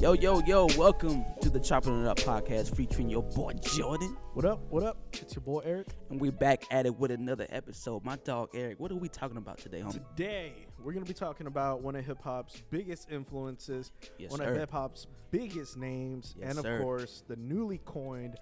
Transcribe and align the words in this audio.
Yo, 0.00 0.12
yo, 0.12 0.40
yo, 0.46 0.66
welcome 0.78 1.24
to 1.40 1.48
the 1.50 1.60
Chopping 1.60 2.02
It 2.02 2.08
Up 2.08 2.18
podcast 2.18 2.74
featuring 2.74 3.08
your 3.10 3.22
boy 3.22 3.52
Jordan. 3.54 4.16
What 4.34 4.44
up? 4.46 4.60
What 4.70 4.82
up? 4.82 4.96
It's 5.14 5.34
your 5.34 5.42
boy 5.42 5.60
Eric. 5.64 5.88
And 6.10 6.20
we're 6.20 6.32
back 6.32 6.64
at 6.70 6.86
it 6.86 6.98
with 6.98 7.10
another 7.10 7.46
episode. 7.50 8.04
My 8.04 8.16
dog 8.16 8.50
Eric, 8.54 8.80
what 8.80 8.90
are 8.90 8.96
we 8.96 9.08
talking 9.08 9.36
about 9.36 9.58
today, 9.58 9.80
homie? 9.80 9.92
Today, 10.16 10.52
we're 10.82 10.92
going 10.92 11.04
to 11.04 11.08
be 11.08 11.14
talking 11.18 11.46
about 11.46 11.82
one 11.82 11.94
of 11.96 12.04
hip 12.04 12.22
hop's 12.22 12.62
biggest 12.70 13.10
influences, 13.10 13.92
Yes, 14.18 14.30
one 14.30 14.40
sir. 14.40 14.50
of 14.52 14.56
hip 14.56 14.70
hop's 14.70 15.06
biggest 15.30 15.76
names, 15.76 16.34
Yes, 16.38 16.50
and 16.50 16.58
of 16.58 16.64
sir. 16.64 16.80
course, 16.80 17.22
the 17.28 17.36
newly 17.36 17.78
coined 17.84 18.36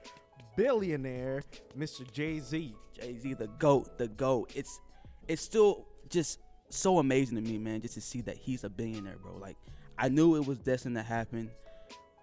billionaire, 0.57 1.43
Mr. 1.77 2.09
Jay 2.13 2.39
Z. 2.41 2.75
Jay 3.01 3.17
Z, 3.19 3.35
the 3.35 3.49
goat, 3.59 3.99
the 3.99 4.09
goat. 4.09 4.53
It's 4.55 4.81
it's 5.29 5.43
still 5.43 5.87
just 6.09 6.39
so 6.73 6.99
amazing 6.99 7.37
to 7.37 7.43
me, 7.43 7.59
man, 7.59 7.81
just 7.81 7.95
to 7.95 8.01
see 8.01 8.21
that 8.23 8.37
he's 8.37 8.65
a 8.65 8.71
billionaire, 8.71 9.17
bro. 9.23 9.37
Like 9.37 9.57
I 9.99 10.09
knew 10.09 10.37
it 10.37 10.47
was 10.47 10.59
destined 10.59 10.97
to 10.97 11.03
happen, 11.03 11.51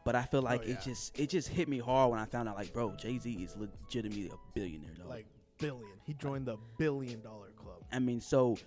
but 0.05 0.15
I 0.15 0.23
feel 0.23 0.41
oh, 0.41 0.43
like 0.43 0.61
Oh, 0.63 0.67
yeah. 0.67 0.73
it 0.73 0.81
just 0.81 1.19
it 1.19 1.29
just 1.29 1.47
hit 1.47 1.67
me 1.67 1.79
hard 1.79 2.11
when 2.11 2.19
I 2.19 2.25
found 2.25 2.49
out, 2.49 2.55
like, 2.55 2.73
bro, 2.73 2.91
Jay 2.97 3.17
Z 3.19 3.31
is 3.31 3.55
legitimately 3.57 4.29
a 4.29 4.37
billionaire, 4.53 4.91
dog. 4.97 5.07
Like, 5.07 5.25
billion. 5.59 5.85
He 6.05 6.13
joined 6.13 6.45
the 6.45 6.57
billion 6.77 7.21
dollar 7.21 7.49
club. 7.55 7.83
I 7.91 7.99
mean, 7.99 8.21
so 8.21 8.57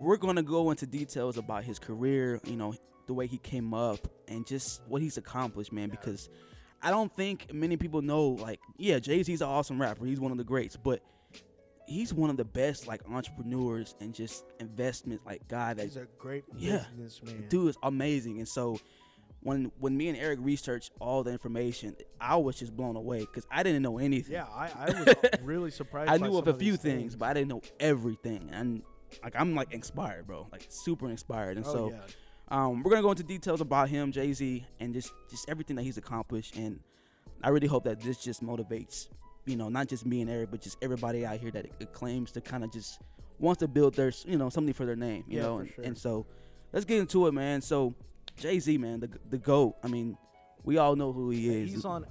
we're 0.00 0.16
gonna 0.16 0.42
go 0.42 0.70
into 0.70 0.86
details 0.86 1.38
about 1.38 1.64
his 1.64 1.78
career, 1.78 2.40
you 2.44 2.56
know, 2.56 2.74
the 3.06 3.14
way 3.14 3.26
he 3.26 3.38
came 3.38 3.74
up, 3.74 4.06
and 4.28 4.46
just 4.46 4.82
what 4.86 5.02
he's 5.02 5.16
accomplished, 5.16 5.72
man. 5.72 5.88
Because 5.88 6.28
I 6.82 6.90
don't 6.90 7.14
think 7.14 7.52
many 7.52 7.76
people 7.76 8.02
know, 8.02 8.28
like, 8.28 8.60
yeah, 8.76 8.98
Jay 8.98 9.22
Z's 9.22 9.40
an 9.40 9.48
awesome 9.48 9.80
rapper. 9.80 10.04
He's 10.04 10.20
one 10.20 10.32
of 10.32 10.38
the 10.38 10.44
greats, 10.44 10.76
but 10.76 11.00
he's 11.92 12.12
one 12.14 12.30
of 12.30 12.36
the 12.36 12.44
best, 12.44 12.86
like, 12.86 13.02
entrepreneurs 13.10 13.94
and 14.00 14.14
just 14.14 14.44
investment, 14.60 15.20
like, 15.26 15.46
guy 15.48 15.74
that 15.74 15.82
He's 15.84 15.96
a 15.96 16.06
great 16.18 16.44
Yeah. 16.56 16.84
businessman. 16.96 17.48
dude 17.48 17.70
is 17.70 17.76
amazing. 17.82 18.38
And 18.38 18.48
so 18.48 18.78
when 19.42 19.72
when 19.80 19.96
me 19.96 20.08
and 20.08 20.16
Eric 20.16 20.38
researched 20.42 20.92
all 21.00 21.22
the 21.24 21.32
information, 21.32 21.96
I 22.20 22.36
was 22.36 22.56
just 22.58 22.76
blown 22.76 22.94
away 22.96 23.20
because 23.20 23.44
I 23.50 23.62
didn't 23.64 23.82
know 23.82 23.98
anything. 23.98 24.32
Yeah, 24.34 24.44
I, 24.46 24.70
I 24.76 24.86
was 25.02 25.14
really 25.42 25.70
surprised. 25.72 26.10
I 26.10 26.16
knew 26.16 26.36
of 26.38 26.46
a 26.48 26.54
few 26.54 26.72
these 26.72 26.80
things, 26.80 27.16
but 27.16 27.26
I 27.28 27.34
didn't 27.34 27.48
know 27.48 27.62
everything. 27.80 28.50
And 28.52 28.82
like 29.22 29.34
I'm 29.36 29.54
like 29.56 29.72
inspired, 29.74 30.26
bro. 30.28 30.46
Like 30.52 30.66
super 30.68 31.10
inspired. 31.10 31.56
And 31.56 31.66
Oh, 31.66 31.72
so 31.72 31.90
yeah. 31.90 32.00
um, 32.48 32.82
we're 32.84 32.90
gonna 32.90 33.02
go 33.02 33.10
into 33.10 33.24
details 33.24 33.60
about 33.60 33.88
him, 33.88 34.12
Jay 34.12 34.32
Z, 34.32 34.64
and 34.78 34.94
just 34.94 35.12
just 35.28 35.48
everything 35.48 35.74
that 35.76 35.82
he's 35.82 35.98
accomplished. 35.98 36.54
And 36.56 36.78
I 37.42 37.48
really 37.48 37.66
hope 37.66 37.82
that 37.84 38.00
this 38.00 38.18
just 38.22 38.44
motivates, 38.44 39.08
you 39.46 39.56
know, 39.56 39.68
not 39.68 39.88
just 39.88 40.06
me 40.06 40.20
and 40.20 40.30
Eric, 40.30 40.50
but 40.50 40.60
just 40.60 40.78
everybody 40.82 41.26
out 41.26 41.38
here 41.38 41.50
that 41.50 41.66
it 41.80 41.92
claims 41.92 42.30
to 42.32 42.40
kind 42.40 42.62
of 42.64 42.72
just 42.72 43.00
wants 43.38 43.60
to 43.60 43.68
build 43.68 43.94
their, 43.94 44.12
you 44.26 44.36
know, 44.38 44.48
something 44.48 44.74
for 44.74 44.86
their 44.86 44.96
name, 44.96 45.24
you 45.26 45.38
Yeah, 45.38 45.42
know. 45.42 45.58
and, 45.58 45.72
sure. 45.74 45.84
and 45.84 45.98
so 45.98 46.26
let's 46.72 46.84
get 46.84 46.98
into 46.98 47.26
it, 47.26 47.32
man. 47.32 47.60
So 47.60 47.94
Jay 48.36 48.58
Z, 48.60 48.78
man, 48.78 49.00
the 49.00 49.10
the 49.30 49.38
goat. 49.38 49.76
I 49.82 49.88
mean, 49.88 50.16
we 50.64 50.78
all 50.78 50.94
know 50.96 51.12
who 51.12 51.30
he 51.30 51.48
is. 51.62 51.70
He's 51.72 51.84
on. 51.84 52.06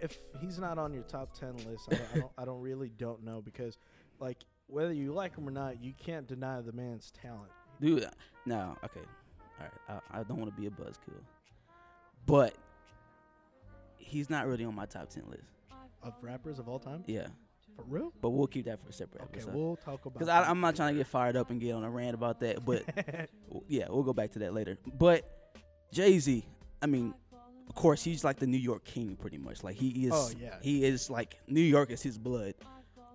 If 0.00 0.16
he's 0.40 0.58
not 0.58 0.78
on 0.78 0.94
your 0.94 1.02
top 1.02 1.34
ten 1.38 1.54
list, 1.68 1.88
I 1.90 1.96
don't, 1.96 2.06
I 2.14 2.18
don't. 2.20 2.32
I 2.38 2.44
don't 2.46 2.60
really 2.62 2.88
don't 2.96 3.22
know 3.22 3.42
because, 3.42 3.76
like, 4.18 4.38
whether 4.68 4.92
you 4.94 5.12
like 5.12 5.36
him 5.36 5.46
or 5.46 5.50
not, 5.50 5.82
you 5.82 5.92
can't 5.92 6.26
deny 6.26 6.62
the 6.62 6.72
man's 6.72 7.10
talent. 7.10 7.50
Dude, 7.80 8.04
uh, 8.04 8.10
no, 8.46 8.76
okay, 8.84 9.00
all 9.60 9.66
right. 9.66 10.00
I, 10.14 10.20
I 10.20 10.22
don't 10.22 10.38
want 10.38 10.54
to 10.54 10.58
be 10.58 10.66
a 10.68 10.70
buzzkill, 10.70 11.20
but 12.24 12.54
he's 13.96 14.30
not 14.30 14.46
really 14.46 14.64
on 14.64 14.74
my 14.74 14.86
top 14.86 15.10
ten 15.10 15.24
list. 15.28 15.42
Of 16.02 16.14
rappers 16.22 16.58
of 16.58 16.68
all 16.68 16.78
time, 16.78 17.04
Yeah, 17.06 17.26
for 17.76 17.84
real. 17.86 18.12
but 18.22 18.30
we'll 18.30 18.46
keep 18.46 18.64
that 18.66 18.80
for 18.82 18.88
a 18.88 18.92
separate 18.92 19.22
Okay, 19.24 19.32
episode. 19.40 19.54
we'll 19.54 19.76
talk 19.76 20.04
about. 20.06 20.18
Because. 20.18 20.28
I'm 20.28 20.60
not 20.60 20.76
trying 20.76 20.94
to 20.94 20.98
get 20.98 21.06
fired 21.06 21.36
up 21.36 21.50
and 21.50 21.60
get 21.60 21.72
on 21.74 21.84
a 21.84 21.90
rant 21.90 22.14
about 22.14 22.40
that, 22.40 22.64
but 22.64 22.82
yeah, 23.68 23.86
we'll 23.90 24.02
go 24.02 24.12
back 24.12 24.32
to 24.32 24.38
that 24.40 24.54
later. 24.54 24.78
But 24.98 25.28
Jay 25.92 26.18
Z, 26.18 26.44
I 26.82 26.86
mean, 26.86 27.12
of 27.68 27.74
course, 27.74 28.02
he's 28.02 28.24
like 28.24 28.38
the 28.38 28.46
New 28.46 28.56
York 28.58 28.84
king, 28.84 29.14
pretty 29.16 29.38
much. 29.38 29.62
Like 29.62 29.76
he 29.76 30.06
is. 30.06 30.12
Oh, 30.14 30.30
yeah. 30.40 30.56
He 30.62 30.84
is 30.84 31.10
like 31.10 31.36
New 31.46 31.60
York 31.60 31.90
is 31.90 32.02
his 32.02 32.16
blood. 32.18 32.54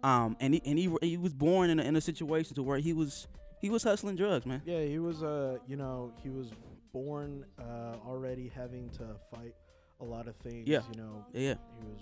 Um, 0.04 0.38
and 0.40 0.54
he 0.54 0.62
and 0.66 0.78
he 0.78 0.94
he 1.02 1.18
was 1.18 1.34
born 1.34 1.72
in 1.72 1.80
a, 1.80 1.84
in 1.84 1.96
a 1.96 2.02
situation 2.02 2.54
to 2.56 2.64
where 2.64 2.78
he 2.78 2.94
was 2.94 3.28
he 3.60 3.70
was 3.72 3.82
hustling 3.84 4.16
drugs, 4.16 4.46
man. 4.46 4.62
yeah, 4.66 4.82
he 4.84 5.00
was. 5.00 5.24
Uh, 5.24 5.58
you 5.68 5.76
know, 5.76 6.14
he 6.22 6.30
was 6.30 6.52
born 6.94 7.46
uh, 7.60 7.96
already 8.08 8.52
having 8.56 8.90
to 8.92 9.16
fight 9.34 9.56
a 10.00 10.06
lot 10.06 10.28
of 10.28 10.36
things. 10.38 10.68
Yeah. 10.68 10.82
You 10.94 11.02
know, 11.02 11.26
Yeah, 11.34 11.56
he 11.80 11.86
was 11.88 12.02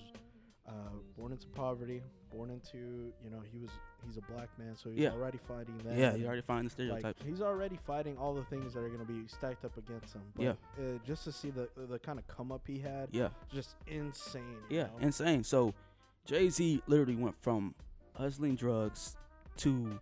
uh, 0.67 0.71
born 1.17 1.31
into 1.31 1.47
poverty, 1.47 2.01
born 2.31 2.49
into. 2.49 3.11
You 3.23 3.29
know, 3.31 3.41
he 3.51 3.59
was. 3.59 3.69
He's 4.05 4.17
a 4.17 4.21
black 4.21 4.49
man, 4.59 4.75
so 4.75 4.89
he's 4.89 4.99
Yeah. 4.99 5.11
already 5.11 5.37
fighting 5.37 5.77
that. 5.85 5.97
yeah. 5.97 6.13
You 6.13 6.25
already 6.25 6.41
find 6.41 6.69
the 6.69 6.83
Like 6.83 7.15
he's 7.23 7.41
already 7.41 7.77
fighting 7.77 8.17
all 8.17 8.33
the 8.33 8.43
things 8.43 8.73
that 8.73 8.81
are 8.81 8.89
going 8.89 8.99
to 8.99 9.05
be 9.05 9.25
stacked 9.27 9.63
up 9.63 9.77
against 9.77 10.13
him. 10.13 10.23
But, 10.35 10.43
Yeah. 10.43 10.53
Uh, 10.77 10.97
just 11.05 11.23
to 11.23 11.31
see 11.31 11.51
the 11.51 11.69
the 11.77 11.99
kind 11.99 12.19
of 12.19 12.27
come 12.27 12.51
up 12.51 12.67
he 12.67 12.79
had, 12.79 13.07
yeah. 13.11 13.29
just 13.49 13.77
insane. 13.87 14.57
Yeah, 14.69 14.83
know? 14.87 14.97
insane. 14.99 15.45
So 15.45 15.73
Jay 16.25 16.49
Z 16.49 16.83
literally 16.87 17.15
went 17.15 17.41
from 17.41 17.75
hustling 18.15 18.55
drugs 18.55 19.15
to 19.57 19.99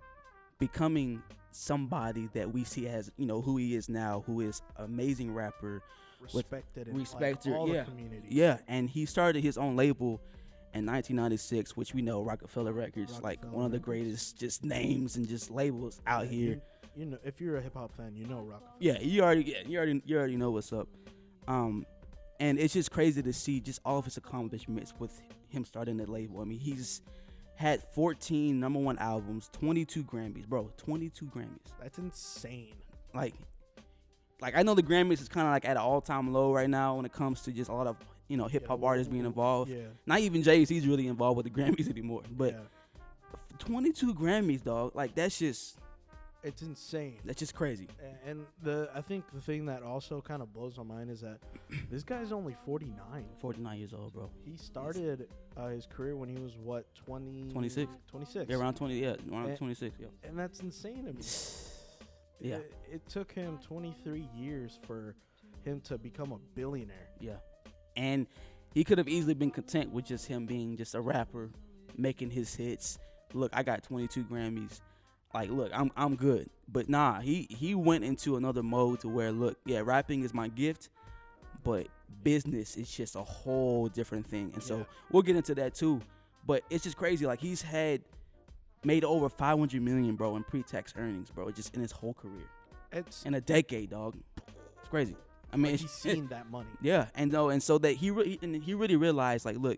becoming 0.58 1.22
somebody 1.52 2.28
that 2.34 2.52
we 2.52 2.64
see 2.64 2.88
as 2.88 3.12
you 3.18 3.26
know 3.28 3.42
who 3.42 3.58
he 3.58 3.76
is 3.76 3.88
now, 3.90 4.24
who 4.26 4.42
is 4.42 4.62
amazing 4.78 5.32
rapper. 5.34 5.84
respected 6.22 6.88
in 6.88 6.98
respected, 6.98 7.52
like, 7.52 7.60
all 7.60 7.70
yeah. 7.70 7.86
Yeah, 8.30 8.58
and 8.68 8.90
he 8.90 9.06
started 9.06 9.44
his 9.44 9.58
own 9.58 9.76
label 9.76 10.22
in 10.74 10.86
1996, 10.86 11.76
which 11.76 11.94
we 11.94 12.02
know 12.02 12.22
Roc-A-Fella 12.24 12.72
Records, 12.72 13.20
like 13.22 13.40
Roc-A-Fella 13.40 13.56
one 13.56 13.66
of 13.66 13.72
the 13.72 13.80
greatest 13.80 14.38
just 14.38 14.64
names 14.64 15.16
and 15.16 15.28
just 15.28 15.52
labels 15.52 16.02
out 16.08 16.26
Yeah, 16.26 16.32
here. 16.32 16.50
You, 16.50 16.62
you 16.96 17.06
know, 17.06 17.18
if 17.24 17.40
you're 17.42 17.58
a 17.58 17.62
hip 17.62 17.74
hop 17.76 17.96
fan, 17.96 18.16
you 18.16 18.26
know 18.26 18.42
Rockefeller. 18.42 18.76
Yeah, 18.80 19.00
you 19.00 19.22
already 19.22 19.44
yeah, 19.44 19.64
you 19.68 19.78
already 19.78 20.02
you 20.06 20.18
already 20.18 20.38
know 20.38 20.52
what's 20.52 20.74
up. 20.74 20.88
Um 21.48 21.86
and 22.40 22.58
it's 22.60 22.74
just 22.74 22.92
crazy 22.92 23.22
to 23.22 23.34
see 23.34 23.60
just 23.60 23.80
all 23.86 24.00
of 24.00 24.06
his 24.06 24.18
accomplishments 24.18 24.94
with 24.98 25.22
him 25.50 25.64
starting 25.64 25.98
the 25.98 26.10
label. 26.10 26.42
I 26.42 26.46
mean, 26.46 26.60
he's 26.60 27.02
had 27.56 27.84
14 27.94 28.60
number 28.60 28.80
1 28.80 28.98
albums, 28.98 29.50
22 29.54 30.04
Grammys, 30.04 30.48
bro, 30.48 30.72
22 30.78 31.26
Grammys. 31.28 31.60
That's 31.80 31.98
insane. 32.00 32.74
Like 33.14 33.36
like 34.42 34.56
I 34.58 34.64
know 34.64 34.74
the 34.74 34.84
Grammys 34.84 35.22
is 35.22 35.30
kind 35.30 35.48
of 35.48 35.54
like 35.54 35.66
at 35.66 35.72
an 35.72 35.84
all-time 35.84 36.34
low 36.34 36.52
right 36.52 36.70
now 36.70 36.96
when 36.96 37.06
it 37.06 37.14
comes 37.14 37.42
to 37.42 37.52
just 37.52 37.70
a 37.70 37.74
lot 37.74 37.86
of, 37.88 37.96
you 38.32 38.38
know, 38.38 38.48
hip 38.48 38.66
hop 38.68 38.80
Yeah, 38.82 38.88
artists 38.88 39.12
being 39.12 39.26
involved. 39.26 39.70
Yeah. 39.70 39.88
Not 40.06 40.20
even 40.22 40.42
Jay-Z's 40.42 40.88
really 40.88 41.08
involved 41.08 41.38
with 41.38 41.46
the 41.46 41.52
Grammys 41.52 41.90
anymore. 41.96 42.24
But 42.32 42.54
yeah. 42.54 42.60
22 43.60 44.14
Grammys, 44.16 44.64
dog. 44.64 44.96
Like 44.96 45.14
that's 45.16 45.38
just 45.38 45.78
it's 46.44 46.64
insane. 46.64 47.18
that's 47.24 47.38
just 47.38 47.54
crazy. 47.54 47.88
And 48.26 48.46
the 48.64 48.90
I 48.96 49.02
think 49.02 49.26
the 49.34 49.42
thing 49.42 49.66
that 49.68 49.84
also 49.84 50.22
kind 50.22 50.42
of 50.42 50.52
blows 50.54 50.78
my 50.78 50.84
mind 50.84 51.12
is 51.12 51.22
that 51.22 51.40
this 51.92 52.04
guy's 52.04 52.32
only 52.32 52.56
49. 52.66 52.96
49 53.40 53.78
years 53.78 53.94
old, 53.94 54.14
bro. 54.14 54.30
He 54.44 54.58
started 54.58 55.28
uh, 55.58 55.68
his 55.68 55.86
career 55.86 56.16
when 56.16 56.30
he 56.30 56.42
was 56.42 56.58
what 56.58 56.86
20 56.96 57.52
26. 57.52 57.92
26. 58.10 58.46
Yeah, 58.50 58.56
around 58.58 58.74
20, 58.76 59.00
yeah, 59.00 59.16
around 59.32 59.52
Eh, 59.52 59.56
26, 59.56 59.96
yeah. 60.00 60.08
and 60.24 60.38
that's 60.40 60.62
insane 60.62 61.06
to 61.06 61.14
me. 61.14 61.22
Yeah. 62.44 62.56
It, 62.56 62.74
it 62.94 63.08
took 63.08 63.32
him 63.32 63.60
23 63.68 64.28
years 64.36 64.80
for 64.88 65.14
him 65.64 65.80
to 65.82 66.00
become 66.00 66.32
a 66.32 66.40
billionaire. 66.56 67.10
Yeah. 67.20 67.34
And 67.96 68.28
he 68.74 68.84
could 68.84 68.98
have 68.98 69.08
easily 69.08 69.34
been 69.34 69.52
content 69.52 69.92
with 69.92 70.06
just 70.06 70.28
him 70.28 70.46
being 70.46 70.78
just 70.78 70.96
a 70.96 71.02
rapper, 71.02 71.50
making 71.98 72.30
his 72.32 72.56
hits. 72.56 72.98
Look, 73.34 73.52
I 73.54 73.64
got 73.64 73.84
22 73.84 74.24
Grammys. 74.26 74.82
Like, 75.34 75.50
look, 75.50 75.72
I'm 75.74 75.92
I'm 75.96 76.16
good. 76.16 76.50
But 76.68 76.90
nah, 76.90 77.20
he 77.22 77.48
he 77.50 77.74
went 77.76 78.04
into 78.04 78.36
another 78.36 78.64
mode 78.64 79.00
to 79.02 79.08
where 79.10 79.32
look, 79.32 79.58
yeah, 79.66 79.82
rapping 79.84 80.24
is 80.24 80.34
my 80.34 80.50
gift, 80.50 80.90
but 81.64 81.88
business 82.24 82.76
is 82.76 82.92
just 82.92 83.16
a 83.16 83.24
whole 83.24 83.88
different 83.88 84.26
thing. 84.28 84.52
And 84.54 84.62
so 84.62 84.80
Yeah. 84.80 84.84
we'll 85.12 85.24
get 85.24 85.36
into 85.38 85.56
that 85.56 85.74
too. 85.74 86.02
But 86.46 86.64
it's 86.70 86.84
just 86.84 86.98
crazy. 86.98 87.26
Like 87.26 87.40
he's 87.40 87.62
had 87.62 88.02
made 88.84 89.04
over 89.06 89.30
500 89.30 89.82
million, 89.82 90.16
bro, 90.16 90.36
in 90.36 90.44
pre-tax 90.44 90.94
earnings, 90.98 91.30
bro, 91.30 91.50
just 91.52 91.74
in 91.76 91.82
his 91.82 91.92
whole 91.92 92.14
career. 92.14 92.48
It's 92.92 93.24
In 93.24 93.36
a 93.36 93.42
decade, 93.42 93.92
dog. 93.92 94.18
It's 94.80 94.90
crazy. 94.90 95.16
I 95.54 95.58
mean, 95.58 95.72
like 95.74 95.82
he's 95.82 95.92
seen 95.92 96.28
that 96.28 96.50
money. 96.50 96.70
yeah, 96.82 97.08
and 97.16 97.32
no, 97.32 97.50
and 97.50 97.62
so 97.62 97.78
that 97.80 97.92
he 97.94 98.12
really 98.12 98.40
and 98.42 98.56
he 98.64 98.74
really 98.74 98.96
realized 98.96 99.46
like, 99.46 99.58
look, 99.58 99.78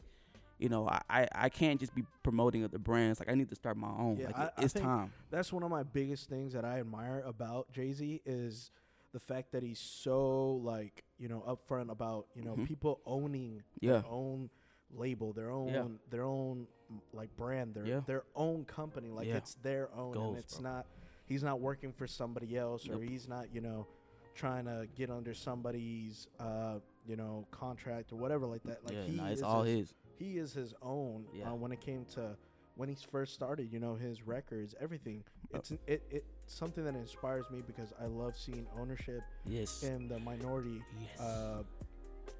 you 0.59 0.69
know, 0.69 0.87
I, 0.87 1.01
I 1.09 1.27
I 1.33 1.49
can't 1.49 1.79
just 1.79 1.93
be 1.95 2.03
promoting 2.23 2.63
other 2.63 2.77
brands. 2.79 3.19
Like 3.19 3.29
I 3.29 3.35
need 3.35 3.49
to 3.49 3.55
start 3.55 3.75
my 3.77 3.89
own. 3.89 4.17
Yeah, 4.17 4.27
like 4.27 4.37
I- 4.37 4.43
it- 4.45 4.53
I 4.57 4.61
it's 4.63 4.73
time. 4.73 5.11
That's 5.31 5.51
one 5.51 5.63
of 5.63 5.69
my 5.71 5.83
biggest 5.83 6.29
things 6.29 6.53
that 6.53 6.63
I 6.65 6.79
admire 6.79 7.23
about 7.25 7.71
Jay 7.71 7.91
Z 7.91 8.21
is 8.25 8.71
the 9.13 9.19
fact 9.19 9.51
that 9.51 9.61
he's 9.63 9.79
so 9.79 10.51
like 10.63 11.03
you 11.19 11.27
know 11.27 11.43
upfront 11.47 11.91
about 11.91 12.27
you 12.35 12.43
know 12.43 12.55
Mhm. 12.55 12.67
people 12.67 12.99
owning 13.05 13.61
Yeah. 13.79 13.93
their 13.93 14.05
own 14.09 14.49
label, 14.95 15.33
their 15.33 15.49
own 15.51 15.99
their 16.09 16.23
own 16.23 16.67
like 17.13 17.35
brand, 17.35 17.73
their 17.73 17.85
Yeah. 17.85 17.99
their 18.05 18.23
own 18.35 18.65
company. 18.65 19.09
Like 19.09 19.27
Yeah. 19.27 19.37
it's 19.37 19.55
their 19.55 19.89
own, 19.95 20.13
Goals, 20.13 20.35
and 20.35 20.43
it's 20.43 20.59
bro. 20.59 20.71
not. 20.71 20.85
He's 21.25 21.41
not 21.43 21.59
working 21.61 21.91
for 21.93 22.05
somebody 22.05 22.55
else, 22.57 22.87
or 22.87 22.93
Nope. 22.93 23.03
he's 23.09 23.27
not 23.27 23.53
you 23.53 23.61
know 23.61 23.87
trying 24.35 24.65
to 24.65 24.87
get 24.95 25.09
under 25.09 25.33
somebody's 25.33 26.27
uh 26.39 26.75
you 27.07 27.15
know 27.15 27.45
contract 27.51 28.11
or 28.11 28.15
whatever 28.17 28.45
like 28.45 28.63
that. 28.63 28.83
Like 28.83 28.93
yeah, 28.95 29.03
he 29.03 29.11
nah, 29.17 29.27
it's 29.27 29.37
is 29.39 29.43
all 29.43 29.63
his, 29.63 29.79
his. 29.89 29.93
he 30.17 30.37
is 30.37 30.53
his 30.53 30.73
own 30.81 31.25
Yeah. 31.33 31.51
uh, 31.51 31.55
when 31.55 31.71
it 31.71 31.81
came 31.81 32.05
to 32.15 32.35
when 32.75 32.89
he 32.89 32.95
first 33.11 33.33
started 33.33 33.71
you 33.71 33.79
know 33.79 33.95
his 33.95 34.25
records 34.25 34.73
everything 34.79 35.23
Uh, 35.53 35.57
it's 35.59 35.71
it, 35.85 36.01
it 36.09 36.25
something 36.47 36.83
that 36.85 36.95
inspires 36.95 37.45
me 37.51 37.61
because 37.65 37.93
I 38.01 38.05
love 38.07 38.35
seeing 38.35 38.65
ownership 38.79 39.21
Yes. 39.45 39.83
in 39.83 40.07
the 40.07 40.19
minority 40.19 40.81
yes. 40.99 41.19
uh, 41.19 41.63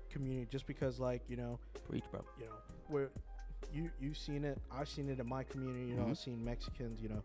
community. 0.10 0.48
Just 0.52 0.68
because, 0.68 1.00
like 1.00 1.22
you 1.30 1.38
know, 1.38 1.60
Preach, 1.90 2.04
bro. 2.12 2.22
you 2.40 2.46
know, 2.46 2.52
where 2.88 3.10
you 3.74 3.90
you've 4.00 4.18
seen 4.18 4.44
it, 4.44 4.58
I've 4.72 4.90
seen 4.90 5.10
it 5.10 5.20
in 5.20 5.28
my 5.28 5.44
community. 5.44 5.86
You 5.90 5.96
know, 5.96 6.04
Mhm. 6.04 6.10
I've 6.12 6.18
seen 6.18 6.44
Mexicans, 6.44 7.02
you 7.02 7.10
know, 7.10 7.24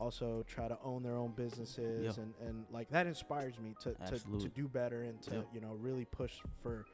also 0.00 0.42
try 0.48 0.66
to 0.68 0.78
own 0.82 1.02
their 1.02 1.16
own 1.16 1.32
businesses, 1.36 2.16
Yeah. 2.16 2.22
and 2.22 2.34
and 2.48 2.64
like 2.70 2.88
that 2.90 3.06
inspires 3.06 3.58
me 3.58 3.74
to 3.82 3.94
to, 4.08 4.18
to 4.38 4.48
do 4.48 4.66
better 4.68 5.02
and 5.02 5.20
to 5.22 5.34
Yeah. 5.36 5.40
you 5.54 5.60
know 5.60 5.74
really 5.80 6.04
push 6.06 6.32
for 6.62 6.86